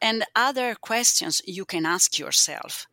And 0.00 0.24
other 0.34 0.74
questions 0.74 1.42
you 1.46 1.64
can 1.64 1.86
ask 1.86 2.18
yourself 2.18 2.86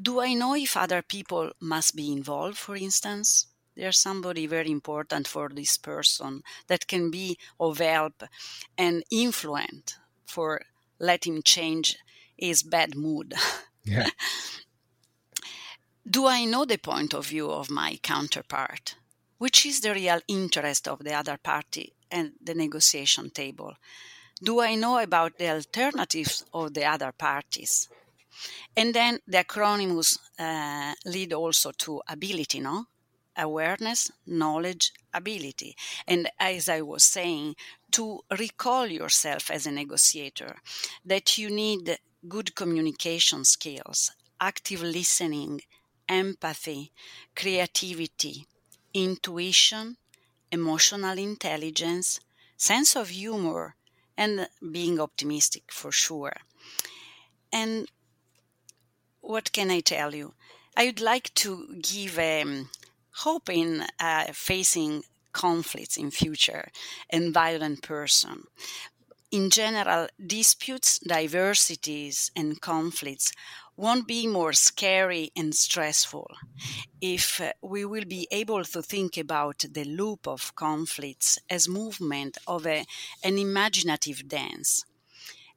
Do 0.00 0.20
I 0.20 0.34
know 0.34 0.54
if 0.54 0.76
other 0.76 1.02
people 1.02 1.52
must 1.60 1.96
be 1.96 2.12
involved, 2.12 2.58
for 2.58 2.76
instance? 2.76 3.46
There's 3.78 3.98
somebody 3.98 4.48
very 4.48 4.72
important 4.72 5.28
for 5.28 5.48
this 5.48 5.76
person 5.76 6.42
that 6.66 6.88
can 6.88 7.12
be 7.12 7.38
of 7.60 7.78
help 7.78 8.24
and 8.76 9.04
influence 9.08 9.96
for 10.26 10.62
let 10.98 11.24
him 11.24 11.42
change 11.42 11.96
his 12.36 12.64
bad 12.64 12.96
mood. 12.96 13.34
Yeah. 13.84 14.08
Do 16.10 16.26
I 16.26 16.44
know 16.44 16.64
the 16.64 16.78
point 16.78 17.14
of 17.14 17.28
view 17.28 17.50
of 17.52 17.70
my 17.70 18.00
counterpart? 18.02 18.96
Which 19.38 19.64
is 19.64 19.80
the 19.80 19.94
real 19.94 20.20
interest 20.26 20.88
of 20.88 21.04
the 21.04 21.14
other 21.14 21.38
party 21.40 21.94
and 22.10 22.32
the 22.42 22.54
negotiation 22.54 23.30
table? 23.30 23.76
Do 24.42 24.60
I 24.60 24.74
know 24.74 24.98
about 24.98 25.38
the 25.38 25.50
alternatives 25.50 26.44
of 26.52 26.74
the 26.74 26.84
other 26.84 27.12
parties? 27.12 27.88
And 28.76 28.92
then 28.92 29.20
the 29.26 29.44
acronyms 29.44 30.18
uh, 30.36 30.94
lead 31.04 31.32
also 31.32 31.70
to 31.78 32.02
ability, 32.08 32.58
no? 32.58 32.86
Awareness, 33.38 34.10
knowledge, 34.26 34.92
ability. 35.14 35.76
And 36.06 36.28
as 36.40 36.68
I 36.68 36.80
was 36.82 37.04
saying, 37.04 37.54
to 37.92 38.20
recall 38.36 38.86
yourself 38.86 39.50
as 39.50 39.66
a 39.66 39.70
negotiator, 39.70 40.56
that 41.04 41.38
you 41.38 41.48
need 41.48 41.98
good 42.28 42.54
communication 42.54 43.44
skills, 43.44 44.10
active 44.40 44.82
listening, 44.82 45.60
empathy, 46.08 46.92
creativity, 47.36 48.46
intuition, 48.92 49.96
emotional 50.50 51.16
intelligence, 51.18 52.20
sense 52.56 52.96
of 52.96 53.10
humor, 53.10 53.76
and 54.16 54.48
being 54.72 54.98
optimistic 55.00 55.70
for 55.70 55.92
sure. 55.92 56.32
And 57.52 57.88
what 59.20 59.52
can 59.52 59.70
I 59.70 59.80
tell 59.80 60.14
you? 60.14 60.34
I 60.76 60.86
would 60.86 61.00
like 61.00 61.32
to 61.34 61.76
give 61.80 62.18
um, 62.18 62.70
hope 63.18 63.48
in 63.50 63.84
uh, 64.00 64.24
facing 64.32 65.02
conflicts 65.32 65.96
in 65.96 66.10
future 66.10 66.68
and 67.10 67.34
violent 67.34 67.82
person. 67.82 68.44
In 69.30 69.50
general, 69.50 70.08
disputes, 70.24 70.98
diversities, 71.00 72.30
and 72.34 72.60
conflicts 72.60 73.32
won't 73.76 74.08
be 74.08 74.26
more 74.26 74.52
scary 74.52 75.30
and 75.36 75.54
stressful 75.54 76.30
if 77.00 77.40
uh, 77.40 77.52
we 77.62 77.84
will 77.84 78.04
be 78.04 78.26
able 78.30 78.64
to 78.64 78.82
think 78.82 79.16
about 79.16 79.64
the 79.70 79.84
loop 79.84 80.26
of 80.26 80.54
conflicts 80.54 81.38
as 81.50 81.68
movement 81.68 82.38
of 82.46 82.66
a, 82.66 82.84
an 83.22 83.38
imaginative 83.38 84.26
dance. 84.28 84.84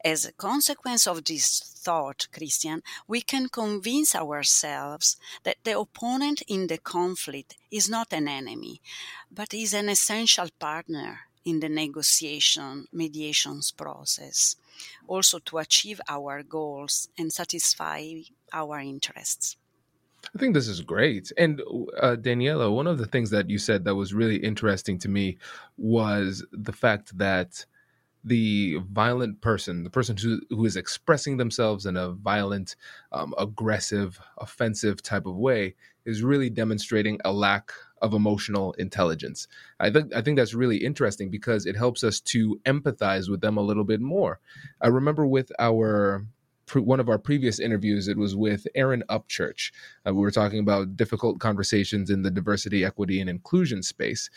As 0.03 0.25
a 0.25 0.31
consequence 0.33 1.07
of 1.07 1.23
this 1.23 1.59
thought, 1.59 2.27
Christian, 2.31 2.81
we 3.07 3.21
can 3.21 3.49
convince 3.49 4.15
ourselves 4.15 5.17
that 5.43 5.57
the 5.63 5.77
opponent 5.77 6.41
in 6.47 6.67
the 6.67 6.77
conflict 6.77 7.57
is 7.69 7.89
not 7.89 8.11
an 8.11 8.27
enemy, 8.27 8.81
but 9.31 9.53
is 9.53 9.73
an 9.73 9.89
essential 9.89 10.47
partner, 10.59 11.19
in 11.45 11.59
the 11.59 11.69
negotiation 11.69 12.85
mediations 12.91 13.71
process 13.71 14.55
also 15.07 15.39
to 15.39 15.57
achieve 15.57 15.99
our 16.07 16.43
goals 16.43 17.07
and 17.17 17.31
satisfy 17.33 18.13
our 18.53 18.79
interests 18.79 19.57
I 20.35 20.37
think 20.37 20.53
this 20.53 20.67
is 20.67 20.81
great. 20.81 21.31
And 21.35 21.61
uh, 21.99 22.15
Daniela, 22.15 22.71
one 22.71 22.85
of 22.85 22.99
the 22.99 23.07
things 23.07 23.31
that 23.31 23.49
you 23.49 23.57
said 23.57 23.85
that 23.85 23.95
was 23.95 24.13
really 24.13 24.35
interesting 24.35 24.99
to 24.99 25.09
me 25.09 25.37
was 25.77 26.45
the 26.51 26.71
fact 26.71 27.17
that 27.17 27.65
the 28.23 28.79
violent 28.91 29.41
person, 29.41 29.83
the 29.83 29.89
person 29.89 30.15
who, 30.17 30.39
who 30.49 30.65
is 30.65 30.75
expressing 30.75 31.37
themselves 31.37 31.85
in 31.85 31.97
a 31.97 32.11
violent, 32.11 32.75
um, 33.11 33.33
aggressive, 33.37 34.19
offensive 34.37 35.01
type 35.01 35.25
of 35.25 35.35
way, 35.35 35.75
is 36.05 36.23
really 36.23 36.49
demonstrating 36.49 37.19
a 37.25 37.31
lack 37.31 37.71
of 38.01 38.13
emotional 38.13 38.73
intelligence. 38.73 39.47
I 39.79 39.91
think 39.91 40.13
I 40.15 40.21
think 40.21 40.37
that's 40.37 40.53
really 40.53 40.77
interesting 40.77 41.29
because 41.29 41.65
it 41.65 41.75
helps 41.75 42.03
us 42.03 42.19
to 42.21 42.59
empathize 42.65 43.29
with 43.29 43.41
them 43.41 43.57
a 43.57 43.61
little 43.61 43.83
bit 43.83 44.01
more. 44.01 44.39
I 44.81 44.87
remember 44.87 45.25
with 45.25 45.51
our 45.59 46.25
one 46.73 46.99
of 47.01 47.09
our 47.09 47.17
previous 47.17 47.59
interviews, 47.59 48.07
it 48.07 48.17
was 48.17 48.35
with 48.35 48.65
Erin 48.75 49.03
Upchurch. 49.09 49.71
Uh, 50.07 50.13
we 50.13 50.21
were 50.21 50.31
talking 50.31 50.59
about 50.59 50.95
difficult 50.95 51.39
conversations 51.39 52.09
in 52.09 52.21
the 52.21 52.31
diversity, 52.31 52.85
equity, 52.85 53.19
and 53.19 53.29
inclusion 53.29 53.83
space. 53.83 54.29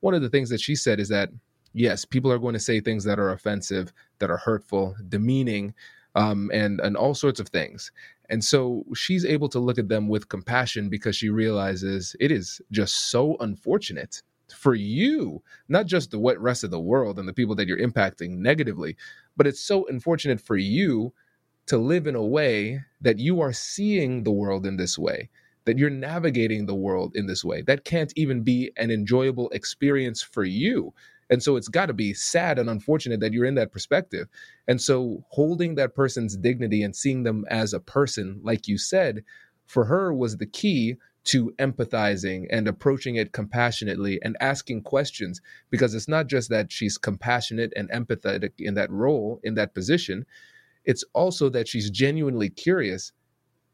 One 0.00 0.14
of 0.14 0.22
the 0.22 0.28
things 0.28 0.50
that 0.50 0.60
she 0.60 0.76
said 0.76 1.00
is 1.00 1.08
that 1.08 1.30
yes, 1.78 2.04
people 2.04 2.32
are 2.32 2.38
going 2.38 2.54
to 2.54 2.60
say 2.60 2.80
things 2.80 3.04
that 3.04 3.18
are 3.18 3.30
offensive, 3.30 3.92
that 4.18 4.30
are 4.30 4.36
hurtful, 4.36 4.96
demeaning, 5.08 5.74
um, 6.14 6.50
and 6.52 6.80
and 6.80 6.96
all 6.96 7.14
sorts 7.14 7.40
of 7.40 7.48
things. 7.48 7.92
And 8.30 8.44
so 8.44 8.84
she's 8.94 9.24
able 9.24 9.48
to 9.50 9.58
look 9.58 9.78
at 9.78 9.88
them 9.88 10.08
with 10.08 10.28
compassion 10.28 10.88
because 10.88 11.16
she 11.16 11.30
realizes 11.30 12.14
it 12.20 12.30
is 12.30 12.60
just 12.70 13.10
so 13.10 13.36
unfortunate 13.40 14.22
for 14.54 14.74
you, 14.74 15.42
not 15.68 15.86
just 15.86 16.10
the 16.10 16.18
what 16.18 16.40
rest 16.40 16.64
of 16.64 16.70
the 16.70 16.80
world 16.80 17.18
and 17.18 17.28
the 17.28 17.32
people 17.32 17.54
that 17.54 17.66
you're 17.68 17.78
impacting 17.78 18.38
negatively, 18.38 18.96
but 19.36 19.46
it's 19.46 19.60
so 19.60 19.86
unfortunate 19.88 20.40
for 20.40 20.56
you 20.56 21.12
to 21.66 21.78
live 21.78 22.06
in 22.06 22.14
a 22.14 22.24
way 22.24 22.80
that 23.00 23.18
you 23.18 23.40
are 23.40 23.52
seeing 23.52 24.24
the 24.24 24.30
world 24.30 24.66
in 24.66 24.76
this 24.76 24.98
way, 24.98 25.28
that 25.66 25.78
you're 25.78 25.90
navigating 25.90 26.64
the 26.64 26.74
world 26.74 27.14
in 27.14 27.26
this 27.26 27.44
way. 27.44 27.62
That 27.62 27.84
can't 27.84 28.12
even 28.16 28.42
be 28.42 28.72
an 28.76 28.90
enjoyable 28.90 29.50
experience 29.50 30.22
for 30.22 30.44
you. 30.44 30.94
And 31.30 31.42
so 31.42 31.56
it's 31.56 31.68
got 31.68 31.86
to 31.86 31.92
be 31.92 32.14
sad 32.14 32.58
and 32.58 32.70
unfortunate 32.70 33.20
that 33.20 33.32
you're 33.32 33.44
in 33.44 33.54
that 33.56 33.72
perspective. 33.72 34.28
And 34.66 34.80
so 34.80 35.24
holding 35.28 35.74
that 35.74 35.94
person's 35.94 36.36
dignity 36.36 36.82
and 36.82 36.96
seeing 36.96 37.22
them 37.22 37.44
as 37.50 37.72
a 37.72 37.80
person, 37.80 38.40
like 38.42 38.66
you 38.66 38.78
said, 38.78 39.24
for 39.66 39.84
her 39.84 40.12
was 40.14 40.36
the 40.36 40.46
key 40.46 40.96
to 41.24 41.52
empathizing 41.58 42.46
and 42.48 42.66
approaching 42.66 43.16
it 43.16 43.32
compassionately 43.32 44.18
and 44.22 44.36
asking 44.40 44.82
questions 44.82 45.42
because 45.68 45.94
it's 45.94 46.08
not 46.08 46.26
just 46.26 46.48
that 46.48 46.72
she's 46.72 46.96
compassionate 46.96 47.70
and 47.76 47.90
empathetic 47.90 48.52
in 48.58 48.72
that 48.74 48.90
role, 48.90 49.38
in 49.42 49.54
that 49.54 49.74
position. 49.74 50.24
It's 50.86 51.04
also 51.12 51.50
that 51.50 51.68
she's 51.68 51.90
genuinely 51.90 52.48
curious. 52.48 53.12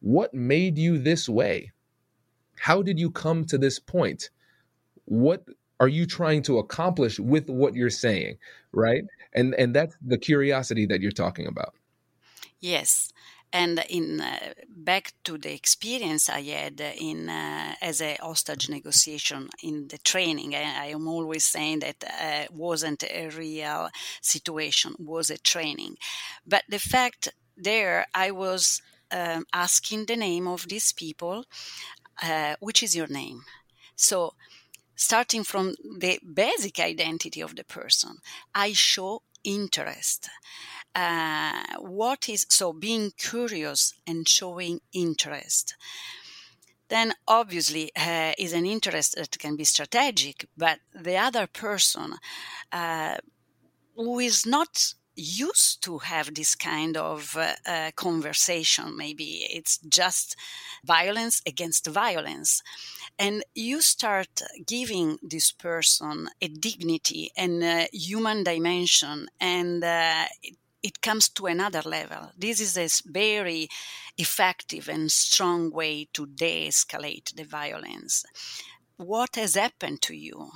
What 0.00 0.34
made 0.34 0.76
you 0.76 0.98
this 0.98 1.28
way? 1.28 1.70
How 2.58 2.82
did 2.82 2.98
you 2.98 3.10
come 3.10 3.44
to 3.44 3.58
this 3.58 3.78
point? 3.78 4.30
What 5.04 5.44
are 5.80 5.88
you 5.88 6.06
trying 6.06 6.42
to 6.42 6.58
accomplish 6.58 7.18
with 7.18 7.48
what 7.48 7.74
you're 7.74 7.90
saying, 7.90 8.38
right? 8.72 9.04
And 9.32 9.54
and 9.54 9.74
that's 9.74 9.96
the 10.00 10.18
curiosity 10.18 10.86
that 10.86 11.00
you're 11.00 11.12
talking 11.12 11.46
about. 11.46 11.74
Yes 12.60 13.12
and 13.54 13.84
in 13.88 14.20
uh, 14.20 14.52
back 14.68 15.12
to 15.22 15.38
the 15.38 15.54
experience 15.54 16.28
I 16.28 16.42
had 16.42 16.80
in 16.80 17.28
uh, 17.28 17.76
as 17.80 18.02
a 18.02 18.16
hostage 18.20 18.68
negotiation 18.68 19.48
in 19.62 19.86
the 19.88 19.98
training, 19.98 20.56
I, 20.56 20.86
I 20.86 20.86
am 20.86 21.06
always 21.06 21.44
saying 21.44 21.78
that 21.78 22.02
uh, 22.04 22.46
wasn't 22.52 23.04
a 23.04 23.28
real 23.28 23.90
situation, 24.20 24.96
was 24.98 25.30
a 25.30 25.38
training. 25.38 25.96
But 26.44 26.64
the 26.68 26.80
fact 26.80 27.28
there, 27.56 28.06
I 28.12 28.32
was 28.32 28.82
um, 29.12 29.46
asking 29.52 30.06
the 30.06 30.16
name 30.16 30.48
of 30.48 30.66
these 30.68 30.92
people, 30.92 31.44
uh, 32.20 32.56
which 32.58 32.82
is 32.82 32.96
your 32.96 33.06
name. 33.06 33.42
So 33.94 34.34
starting 34.96 35.44
from 35.44 35.74
the 35.98 36.18
basic 36.34 36.78
identity 36.80 37.40
of 37.40 37.56
the 37.56 37.64
person, 37.64 38.18
I 38.54 38.72
show 38.72 39.22
interest. 39.44 40.28
Uh, 40.94 41.62
what 41.80 42.28
is 42.28 42.46
so 42.48 42.72
being 42.72 43.12
curious 43.16 43.94
and 44.06 44.28
showing 44.28 44.80
interest. 44.92 45.74
Then 46.88 47.14
obviously 47.26 47.90
uh, 47.96 48.32
is 48.38 48.52
an 48.52 48.66
interest 48.66 49.16
that 49.16 49.38
can 49.38 49.56
be 49.56 49.64
strategic 49.64 50.46
but 50.56 50.78
the 50.94 51.16
other 51.16 51.46
person 51.46 52.14
uh, 52.72 53.16
who 53.96 54.18
is 54.18 54.46
not 54.46 54.94
used 55.16 55.82
to 55.84 55.98
have 55.98 56.34
this 56.34 56.54
kind 56.54 56.96
of 56.96 57.36
uh, 57.36 57.52
uh, 57.66 57.90
conversation 57.94 58.96
maybe 58.96 59.46
it's 59.50 59.78
just 59.78 60.36
violence 60.84 61.40
against 61.46 61.86
violence 61.86 62.62
and 63.18 63.44
you 63.54 63.80
start 63.80 64.42
giving 64.66 65.18
this 65.22 65.52
person 65.52 66.28
a 66.40 66.48
dignity 66.48 67.30
and 67.36 67.62
a 67.62 67.88
human 67.92 68.42
dimension 68.42 69.28
and 69.40 69.84
uh, 69.84 70.24
it, 70.82 71.00
comes 71.00 71.28
to 71.28 71.46
another 71.46 71.82
level. 71.82 72.30
This 72.36 72.60
is 72.60 72.76
a 72.76 72.88
very 73.10 73.68
effective 74.18 74.88
and 74.88 75.10
strong 75.10 75.70
way 75.70 76.08
to 76.12 76.26
de 76.26 76.68
escalate 76.68 77.34
the 77.34 77.44
violence. 77.44 78.24
What 78.96 79.36
has 79.36 79.54
happened 79.54 80.02
to 80.02 80.14
you? 80.14 80.50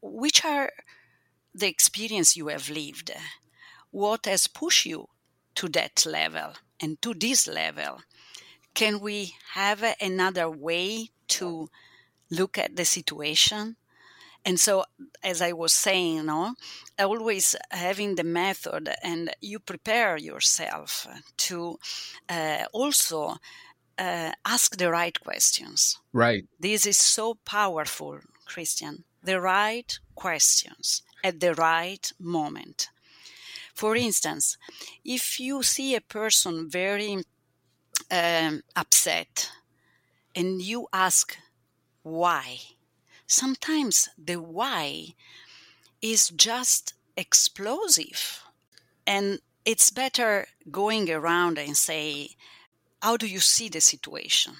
Which 0.00 0.44
are 0.44 0.70
the 1.54 1.68
experience 1.68 2.36
you 2.36 2.48
have 2.48 2.68
lived? 2.70 3.10
What 3.90 4.26
has 4.26 4.46
pushed 4.46 4.86
you 4.86 5.08
to 5.56 5.68
that 5.70 6.04
level 6.06 6.52
and 6.80 7.00
to 7.02 7.14
this 7.14 7.48
level? 7.48 8.00
Can 8.74 9.00
we 9.00 9.34
have 9.54 9.82
another 10.00 10.50
way 10.50 11.10
to 11.28 11.68
look 12.30 12.58
at 12.58 12.76
the 12.76 12.84
situation? 12.84 13.76
and 14.46 14.60
so 14.60 14.84
as 15.22 15.42
i 15.42 15.52
was 15.52 15.72
saying 15.72 16.24
no 16.24 16.54
always 16.98 17.56
having 17.70 18.14
the 18.14 18.24
method 18.24 18.88
and 19.02 19.34
you 19.42 19.58
prepare 19.58 20.16
yourself 20.16 21.06
to 21.36 21.78
uh, 22.28 22.64
also 22.72 23.36
uh, 23.98 24.30
ask 24.44 24.76
the 24.76 24.90
right 24.90 25.18
questions. 25.20 25.98
Right. 26.12 26.44
This 26.60 26.86
is 26.86 26.98
so 26.98 27.34
powerful 27.44 28.20
christian. 28.46 29.04
The 29.22 29.40
right 29.40 29.98
questions 30.14 31.02
at 31.24 31.40
the 31.40 31.54
right 31.54 32.12
moment. 32.18 32.88
For 33.74 33.96
instance 33.96 34.56
if 35.04 35.40
you 35.40 35.62
see 35.62 35.94
a 35.94 36.00
person 36.00 36.70
very 36.70 37.24
um, 38.10 38.62
upset 38.76 39.50
and 40.34 40.62
you 40.62 40.86
ask 40.92 41.36
why 42.06 42.58
sometimes 43.26 44.08
the 44.16 44.36
why 44.36 45.08
is 46.00 46.28
just 46.28 46.94
explosive. 47.16 48.44
And 49.06 49.40
it's 49.64 49.90
better 49.90 50.46
going 50.70 51.10
around 51.10 51.58
and 51.58 51.76
say, 51.76 52.30
how 53.02 53.16
do 53.16 53.26
you 53.26 53.40
see 53.40 53.68
the 53.68 53.80
situation? 53.80 54.54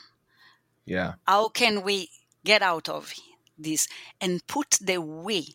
Yeah. 0.87 1.15
How 1.27 1.49
can 1.49 1.83
we 1.83 2.11
get 2.45 2.63
out 2.63 2.89
of 2.89 3.13
this? 3.57 3.87
And 4.21 4.45
put 4.49 4.79
the 4.81 4.99
we 4.99 5.55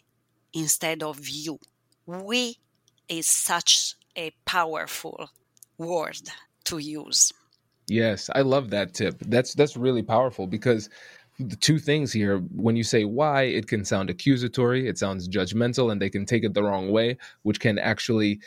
instead 0.54 1.04
of 1.04 1.28
you. 1.28 1.60
We 2.06 2.58
is 3.10 3.28
such 3.28 3.96
a 4.16 4.32
powerful 4.46 5.30
word 5.78 6.30
to 6.66 6.78
use. 6.78 7.34
Yes, 7.88 8.30
I 8.34 8.42
love 8.42 8.70
that 8.70 8.94
tip. 8.94 9.20
That's 9.20 9.54
that's 9.54 9.76
really 9.76 10.04
powerful 10.04 10.48
because 10.48 10.90
the 11.50 11.56
two 11.56 11.80
things 11.80 12.12
here 12.14 12.40
when 12.56 12.76
you 12.76 12.84
say 12.84 13.04
why 13.06 13.44
it 13.44 13.68
can 13.68 13.84
sound 13.86 14.10
accusatory 14.10 14.88
it 14.88 14.98
sounds 14.98 15.28
judgmental 15.28 15.92
and 15.92 16.02
they 16.02 16.10
can 16.10 16.26
take 16.26 16.44
it 16.44 16.54
the 16.54 16.64
wrong 16.64 16.92
way 16.92 17.18
which 17.44 17.60
can 17.60 17.78
actually 17.78 18.40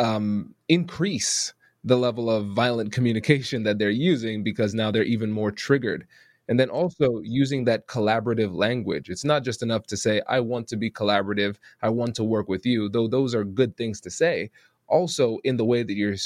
um, 0.00 0.54
increase 0.68 1.52
the 1.84 1.96
level 1.96 2.30
of 2.30 2.48
violent 2.48 2.92
communication 2.92 3.62
that 3.64 3.78
they're 3.78 3.90
using 3.90 4.42
because 4.42 4.74
now 4.74 4.90
they're 4.90 5.04
even 5.04 5.30
more 5.30 5.50
triggered. 5.50 6.06
And 6.48 6.58
then 6.58 6.70
also 6.70 7.20
using 7.22 7.64
that 7.64 7.86
collaborative 7.86 8.52
language. 8.52 9.08
It's 9.08 9.24
not 9.24 9.44
just 9.44 9.62
enough 9.62 9.86
to 9.86 9.96
say 9.96 10.20
i 10.26 10.40
want 10.40 10.66
to 10.68 10.76
be 10.76 10.90
collaborative 10.90 11.56
i 11.82 11.88
want 11.88 12.16
to 12.16 12.24
work 12.24 12.48
with 12.48 12.66
you 12.66 12.88
though 12.88 13.06
those 13.06 13.34
are 13.34 13.44
good 13.44 13.76
things 13.76 14.00
to 14.00 14.10
say. 14.10 14.50
Also 14.88 15.38
in 15.44 15.56
the 15.56 15.64
way 15.64 15.82
that 15.82 15.94
you're 15.94 16.16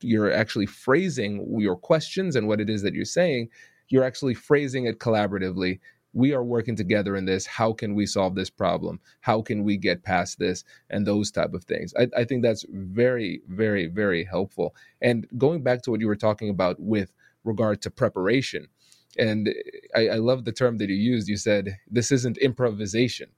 you're 0.00 0.32
actually 0.32 0.66
phrasing 0.66 1.46
your 1.58 1.76
questions 1.76 2.34
and 2.36 2.48
what 2.48 2.60
it 2.60 2.68
is 2.68 2.82
that 2.82 2.92
you're 2.92 3.04
saying 3.04 3.48
you're 3.92 4.04
actually 4.04 4.32
phrasing 4.32 4.86
it 4.86 4.98
collaboratively. 4.98 5.78
We 6.14 6.32
are 6.32 6.42
working 6.42 6.76
together 6.76 7.14
in 7.14 7.26
this. 7.26 7.44
How 7.44 7.74
can 7.74 7.94
we 7.94 8.06
solve 8.06 8.34
this 8.34 8.48
problem? 8.48 9.00
How 9.20 9.42
can 9.42 9.64
we 9.64 9.76
get 9.76 10.02
past 10.02 10.38
this? 10.38 10.64
And 10.88 11.06
those 11.06 11.30
type 11.30 11.52
of 11.52 11.64
things. 11.64 11.92
I, 11.98 12.08
I, 12.16 12.24
think 12.24 12.42
that's 12.42 12.64
very 12.70 13.42
very 13.48 13.86
very 13.86 14.24
helpful. 14.24 14.74
And 15.02 15.26
going 15.36 15.62
back 15.62 15.82
to 15.82 15.90
what 15.90 16.00
you 16.00 16.06
were 16.06 16.16
talking 16.16 16.48
about 16.48 16.80
with 16.80 17.12
regard 17.44 17.82
to 17.82 17.90
preparation 17.90 18.66
and 19.18 19.54
I, 19.94 20.08
I 20.08 20.16
love 20.16 20.46
the 20.46 20.52
term 20.52 20.78
that 20.78 20.88
you 20.88 20.96
used. 20.96 21.28
You 21.28 21.36
said 21.36 21.76
this 21.90 22.10
isn't 22.10 22.38
improvisation 22.38 23.28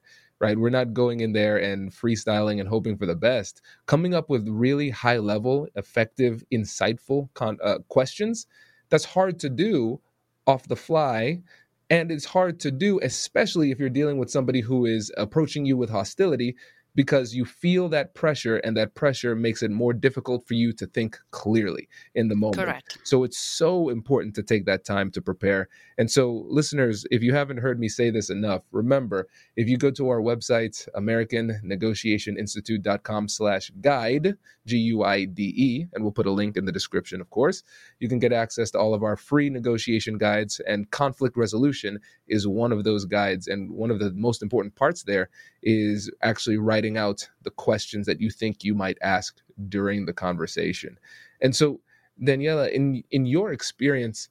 right? 0.41 0.59
We're 0.59 0.69
not 0.69 0.93
going 0.93 1.21
in 1.21 1.33
there 1.33 1.59
and 1.59 1.93
freestyling 1.93 2.59
and 2.59 2.69
hoping 2.69 2.99
for 2.99 3.07
the 3.07 3.15
best. 3.15 3.63
Coming 3.87 4.15
up 4.15 4.29
with 4.29 4.49
really 4.49 4.91
high 4.91 5.19
level, 5.19 5.69
effective, 5.77 6.43
insightful 6.53 7.29
con- 7.35 7.59
uh, 7.63 7.79
questions, 7.89 8.49
that's 8.91 9.05
hard 9.05 9.39
to 9.41 9.49
do 9.49 10.01
off 10.47 10.69
the 10.69 10.77
fly. 10.77 11.43
And 11.91 12.11
it's 12.11 12.25
hard 12.25 12.61
to 12.61 12.71
do, 12.71 12.99
especially 13.03 13.71
if 13.71 13.79
you're 13.79 13.91
dealing 13.91 14.19
with 14.19 14.31
somebody 14.31 14.61
who 14.61 14.87
is 14.87 15.13
approaching 15.17 15.67
you 15.67 15.77
with 15.77 15.91
hostility 15.91 16.57
because 16.95 17.35
you 17.35 17.45
feel 17.45 17.89
that 17.89 18.15
pressure 18.15 18.59
and 18.59 18.77
that 18.77 18.95
pressure 18.95 19.35
makes 19.35 19.63
it 19.63 19.71
more 19.71 19.93
difficult 19.93 20.47
for 20.47 20.55
you 20.55 20.73
to 20.73 20.87
think 20.87 21.19
clearly 21.31 21.89
in 22.15 22.29
the 22.29 22.37
moment. 22.37 22.67
Correct. 22.67 22.99
So 23.05 23.25
it's 23.25 23.39
so 23.39 23.89
important 23.89 24.35
to 24.37 24.43
take 24.43 24.67
that 24.67 24.85
time 24.85 25.11
to 25.13 25.23
prepare. 25.23 25.69
And 25.99 26.11
so 26.11 26.45
listeners, 26.49 27.07
if 27.11 27.23
you 27.23 27.35
haven't 27.35 27.59
heard 27.59 27.81
me 27.81 27.89
say 27.89 28.11
this 28.11 28.31
enough, 28.31 28.63
remember, 28.73 29.29
if 29.57 29.69
you 29.69 29.77
go 29.77 29.91
to 29.93 30.09
our 30.09 30.21
website, 30.21 30.89
americannegotiationinstitute.com 30.95 33.29
slash 33.29 33.71
guide, 33.81 34.37
G-U-I-D-E, 34.67 35.87
and 35.93 36.03
we'll 36.03 36.13
put 36.13 36.27
a 36.27 36.31
link 36.31 36.57
in 36.57 36.65
the 36.65 36.73
description, 36.73 37.21
of 37.21 37.31
course, 37.31 37.63
you 37.99 38.09
can 38.09 38.19
get 38.19 38.33
access 38.33 38.71
to 38.73 38.79
all 38.79 38.95
of 38.95 39.03
our 39.03 39.17
free 39.17 39.51
negotiation 39.51 40.19
guides 40.19 40.61
and 40.67 40.91
conflict 40.91 41.37
resolution 41.37 41.99
is 42.29 42.47
one 42.47 42.73
of 42.73 42.85
those 42.85 43.05
guides. 43.05 43.47
And 43.47 43.71
one 43.71 43.91
of 43.91 43.99
the 43.99 44.13
most 44.13 44.43
important 44.43 44.75
parts 44.75 45.03
there 45.03 45.29
is 45.63 46.11
actually 46.23 46.59
writing 46.59 46.84
out 46.97 47.29
the 47.43 47.51
questions 47.51 48.07
that 48.07 48.21
you 48.21 48.31
think 48.31 48.63
you 48.63 48.75
might 48.75 48.99
ask 49.03 49.41
during 49.69 50.07
the 50.07 50.13
conversation. 50.13 50.99
And 51.41 51.55
so, 51.55 51.81
Daniela, 52.21 52.71
in 52.71 53.03
in 53.11 53.27
your 53.27 53.53
experience, 53.53 54.29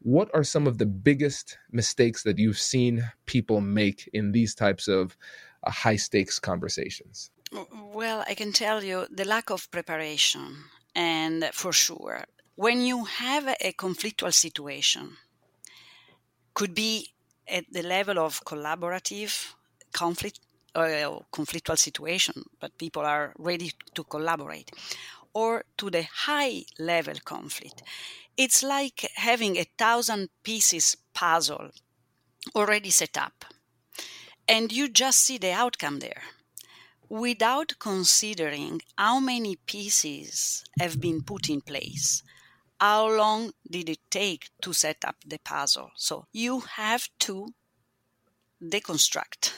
what 0.00 0.30
are 0.34 0.44
some 0.44 0.66
of 0.66 0.78
the 0.78 0.86
biggest 0.86 1.58
mistakes 1.72 2.22
that 2.22 2.38
you've 2.38 2.58
seen 2.58 3.10
people 3.26 3.60
make 3.60 4.08
in 4.12 4.32
these 4.32 4.54
types 4.54 4.88
of 4.88 5.16
uh, 5.64 5.70
high 5.70 5.96
stakes 5.96 6.38
conversations? 6.38 7.30
Well, 7.92 8.24
I 8.28 8.34
can 8.34 8.52
tell 8.52 8.84
you 8.84 9.06
the 9.10 9.24
lack 9.24 9.50
of 9.50 9.70
preparation, 9.70 10.56
and 10.94 11.50
for 11.52 11.72
sure, 11.72 12.24
when 12.54 12.80
you 12.82 13.04
have 13.04 13.48
a 13.60 13.72
conflictual 13.72 14.32
situation, 14.32 15.16
could 16.54 16.74
be 16.74 17.12
at 17.48 17.64
the 17.70 17.82
level 17.82 18.18
of 18.18 18.44
collaborative 18.44 19.54
conflict 19.92 20.40
uh, 20.76 21.18
conflictual 21.32 21.78
situation, 21.78 22.44
but 22.60 22.78
people 22.78 23.02
are 23.02 23.32
ready 23.38 23.72
to 23.94 24.04
collaborate, 24.04 24.70
or 25.32 25.64
to 25.78 25.90
the 25.90 26.04
high 26.26 26.64
level 26.78 27.14
conflict. 27.24 27.82
It's 28.36 28.62
like 28.62 29.08
having 29.14 29.56
a 29.56 29.66
thousand 29.78 30.28
pieces 30.42 30.96
puzzle 31.14 31.70
already 32.54 32.90
set 32.90 33.16
up, 33.16 33.44
and 34.46 34.72
you 34.72 34.88
just 34.88 35.18
see 35.18 35.38
the 35.38 35.52
outcome 35.52 36.00
there 36.00 36.22
without 37.08 37.74
considering 37.78 38.80
how 38.98 39.20
many 39.20 39.56
pieces 39.56 40.64
have 40.78 41.00
been 41.00 41.22
put 41.22 41.48
in 41.48 41.60
place. 41.60 42.22
How 42.80 43.08
long 43.08 43.52
did 43.70 43.88
it 43.88 44.00
take 44.10 44.50
to 44.60 44.74
set 44.74 45.04
up 45.06 45.16
the 45.26 45.38
puzzle? 45.38 45.90
So 45.96 46.26
you 46.32 46.60
have 46.60 47.08
to 47.20 47.48
deconstruct 48.62 49.52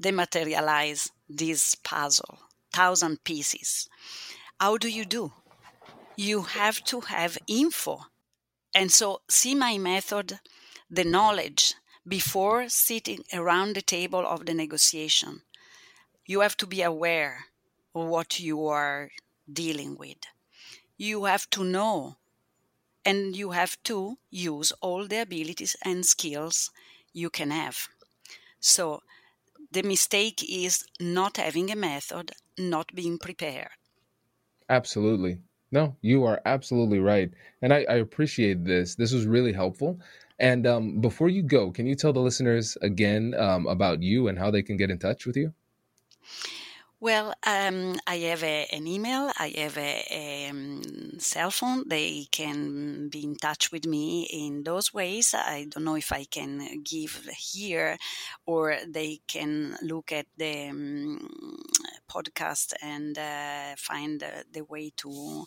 dematerialize 0.00 1.10
this 1.28 1.74
puzzle, 1.74 2.38
thousand 2.72 3.24
pieces. 3.24 3.88
How 4.60 4.76
do 4.76 4.88
you 4.88 5.04
do? 5.04 5.32
You 6.16 6.42
have 6.42 6.84
to 6.84 7.00
have 7.00 7.38
info. 7.46 8.06
And 8.74 8.92
so, 8.92 9.22
see 9.28 9.54
my 9.54 9.78
method, 9.78 10.40
the 10.90 11.04
knowledge 11.04 11.74
before 12.06 12.68
sitting 12.68 13.24
around 13.32 13.74
the 13.74 13.82
table 13.82 14.26
of 14.26 14.46
the 14.46 14.54
negotiation. 14.54 15.42
You 16.26 16.40
have 16.40 16.56
to 16.58 16.66
be 16.66 16.82
aware 16.82 17.46
of 17.94 18.06
what 18.06 18.40
you 18.40 18.66
are 18.66 19.10
dealing 19.52 19.96
with. 19.96 20.18
You 20.96 21.24
have 21.24 21.48
to 21.50 21.64
know 21.64 22.16
and 23.04 23.36
you 23.36 23.50
have 23.50 23.82
to 23.84 24.18
use 24.30 24.72
all 24.80 25.06
the 25.06 25.22
abilities 25.22 25.76
and 25.84 26.06
skills 26.06 26.70
you 27.12 27.30
can 27.30 27.50
have. 27.50 27.88
So, 28.60 29.02
the 29.72 29.82
mistake 29.82 30.44
is 30.48 30.84
not 31.00 31.36
having 31.36 31.70
a 31.70 31.76
method, 31.76 32.32
not 32.58 32.94
being 32.94 33.18
prepared. 33.18 33.70
Absolutely. 34.68 35.38
No, 35.70 35.96
you 36.02 36.24
are 36.24 36.40
absolutely 36.44 36.98
right. 36.98 37.30
And 37.62 37.72
I, 37.72 37.86
I 37.88 37.94
appreciate 37.94 38.64
this. 38.64 38.94
This 38.94 39.12
was 39.12 39.26
really 39.26 39.52
helpful. 39.52 39.98
And 40.38 40.66
um, 40.66 41.00
before 41.00 41.28
you 41.28 41.42
go, 41.42 41.70
can 41.70 41.86
you 41.86 41.94
tell 41.94 42.12
the 42.12 42.20
listeners 42.20 42.76
again 42.82 43.34
um, 43.34 43.66
about 43.66 44.02
you 44.02 44.28
and 44.28 44.38
how 44.38 44.50
they 44.50 44.62
can 44.62 44.76
get 44.76 44.90
in 44.90 44.98
touch 44.98 45.24
with 45.26 45.36
you? 45.36 45.54
Well, 47.02 47.34
um, 47.44 47.96
I 48.06 48.18
have 48.30 48.44
a, 48.44 48.68
an 48.70 48.86
email, 48.86 49.32
I 49.36 49.52
have 49.56 49.76
a, 49.76 50.04
a 50.08 50.48
um, 50.50 51.18
cell 51.18 51.50
phone. 51.50 51.82
They 51.88 52.28
can 52.30 53.08
be 53.08 53.24
in 53.24 53.34
touch 53.34 53.72
with 53.72 53.84
me 53.86 54.28
in 54.30 54.62
those 54.62 54.94
ways. 54.94 55.34
I 55.34 55.66
don't 55.68 55.82
know 55.82 55.96
if 55.96 56.12
I 56.12 56.22
can 56.22 56.84
give 56.84 57.26
here 57.36 57.96
or 58.46 58.76
they 58.88 59.20
can 59.26 59.76
look 59.82 60.12
at 60.12 60.26
the 60.36 60.68
um, 60.68 61.58
podcast 62.08 62.72
and 62.80 63.18
uh, 63.18 63.74
find 63.76 64.22
uh, 64.22 64.44
the 64.52 64.62
way 64.62 64.92
to 64.98 65.44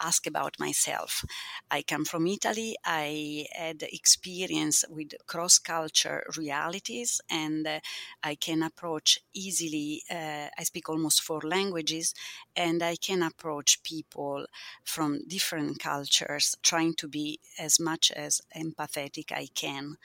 ask 0.00 0.26
about 0.26 0.58
myself. 0.58 1.24
I 1.70 1.82
come 1.82 2.04
from 2.04 2.26
Italy. 2.26 2.76
I 2.84 3.46
had 3.52 3.82
experience 3.82 4.84
with 4.88 5.14
cross 5.26 5.58
culture 5.58 6.24
realities, 6.36 7.20
and 7.30 7.66
uh, 7.66 7.80
I 8.22 8.34
can 8.34 8.62
approach 8.62 9.18
easily. 9.32 10.02
Uh, 10.10 10.48
I 10.58 10.64
speak 10.64 10.88
almost 10.88 11.22
four 11.22 11.40
languages, 11.42 12.14
and 12.54 12.82
I 12.82 12.96
can 12.96 13.22
approach 13.22 13.82
people 13.82 14.46
from 14.84 15.26
different 15.26 15.80
cultures, 15.80 16.56
trying 16.62 16.94
to 16.94 17.08
be 17.08 17.40
as 17.58 17.78
much 17.80 18.10
as 18.12 18.40
empathetic 18.56 19.32
I 19.32 19.48
can 19.54 19.96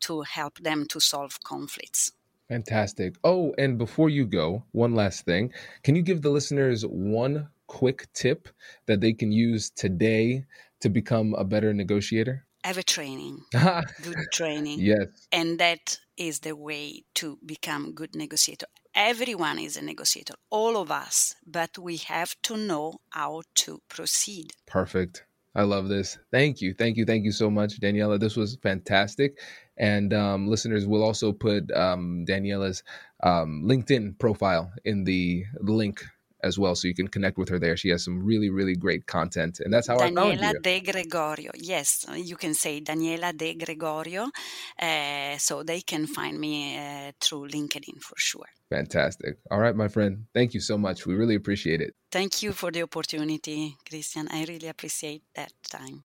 to 0.00 0.22
help 0.22 0.58
them 0.58 0.86
to 0.88 1.00
solve 1.00 1.42
conflicts. 1.42 2.12
Fantastic. 2.48 3.16
Oh, 3.24 3.54
and 3.58 3.78
before 3.78 4.10
you 4.10 4.26
go, 4.26 4.64
one 4.72 4.94
last 4.94 5.24
thing. 5.24 5.52
Can 5.82 5.96
you 5.96 6.02
give 6.02 6.22
the 6.22 6.30
listeners 6.30 6.84
one 6.86 7.48
quick 7.66 8.08
tip 8.12 8.48
that 8.86 9.00
they 9.00 9.12
can 9.12 9.32
use 9.32 9.70
today 9.70 10.44
to 10.80 10.88
become 10.88 11.34
a 11.34 11.44
better 11.44 11.72
negotiator? 11.72 12.44
Have 12.64 12.78
a 12.78 12.82
training, 12.82 13.40
good 13.52 14.26
training. 14.32 14.78
Yes. 14.80 15.08
And 15.32 15.58
that 15.58 15.98
is 16.16 16.40
the 16.40 16.54
way 16.54 17.02
to 17.14 17.38
become 17.44 17.92
good 17.92 18.14
negotiator. 18.14 18.66
Everyone 18.94 19.58
is 19.58 19.76
a 19.76 19.82
negotiator, 19.82 20.34
all 20.50 20.76
of 20.76 20.90
us, 20.90 21.34
but 21.46 21.78
we 21.78 21.96
have 21.96 22.36
to 22.42 22.56
know 22.56 23.00
how 23.10 23.42
to 23.56 23.80
proceed. 23.88 24.52
Perfect. 24.66 25.24
I 25.54 25.62
love 25.62 25.88
this. 25.88 26.18
Thank 26.30 26.60
you. 26.60 26.72
Thank 26.72 26.96
you. 26.96 27.04
Thank 27.04 27.24
you 27.24 27.32
so 27.32 27.50
much, 27.50 27.78
Daniela. 27.80 28.18
This 28.18 28.36
was 28.36 28.56
fantastic. 28.62 29.38
And 29.76 30.14
um, 30.14 30.46
listeners 30.46 30.86
will 30.86 31.02
also 31.02 31.32
put 31.32 31.70
um, 31.72 32.24
Daniela's 32.26 32.82
um, 33.22 33.62
LinkedIn 33.64 34.18
profile 34.18 34.72
in 34.84 35.04
the 35.04 35.44
link 35.60 36.02
as 36.42 36.58
well, 36.58 36.74
so 36.74 36.88
you 36.88 36.94
can 36.94 37.08
connect 37.08 37.38
with 37.38 37.48
her 37.48 37.58
there. 37.58 37.76
She 37.76 37.90
has 37.90 38.04
some 38.04 38.22
really, 38.24 38.50
really 38.50 38.74
great 38.74 39.06
content, 39.06 39.60
and 39.60 39.72
that's 39.72 39.88
how 39.88 39.98
Daniela 39.98 40.02
I 40.02 40.14
found 40.14 40.32
you. 40.32 40.38
Daniela 40.38 40.62
de 40.62 40.80
Gregorio. 40.80 41.50
Yes, 41.54 42.06
you 42.16 42.36
can 42.36 42.54
say 42.54 42.80
Daniela 42.80 43.36
De 43.36 43.54
Gregorio, 43.54 44.30
uh, 44.78 45.38
so 45.38 45.62
they 45.62 45.80
can 45.80 46.06
find 46.06 46.38
me 46.38 46.78
uh, 46.78 47.12
through 47.20 47.48
LinkedIn 47.48 48.00
for 48.00 48.16
sure. 48.16 48.48
Fantastic. 48.70 49.36
All 49.50 49.58
right, 49.58 49.76
my 49.76 49.88
friend. 49.88 50.24
Thank 50.34 50.54
you 50.54 50.60
so 50.60 50.78
much. 50.78 51.06
We 51.06 51.14
really 51.14 51.34
appreciate 51.34 51.80
it. 51.80 51.94
Thank 52.10 52.42
you 52.42 52.52
for 52.52 52.70
the 52.70 52.82
opportunity, 52.82 53.76
Christian. 53.88 54.28
I 54.30 54.44
really 54.44 54.68
appreciate 54.68 55.22
that 55.34 55.52
time. 55.70 56.04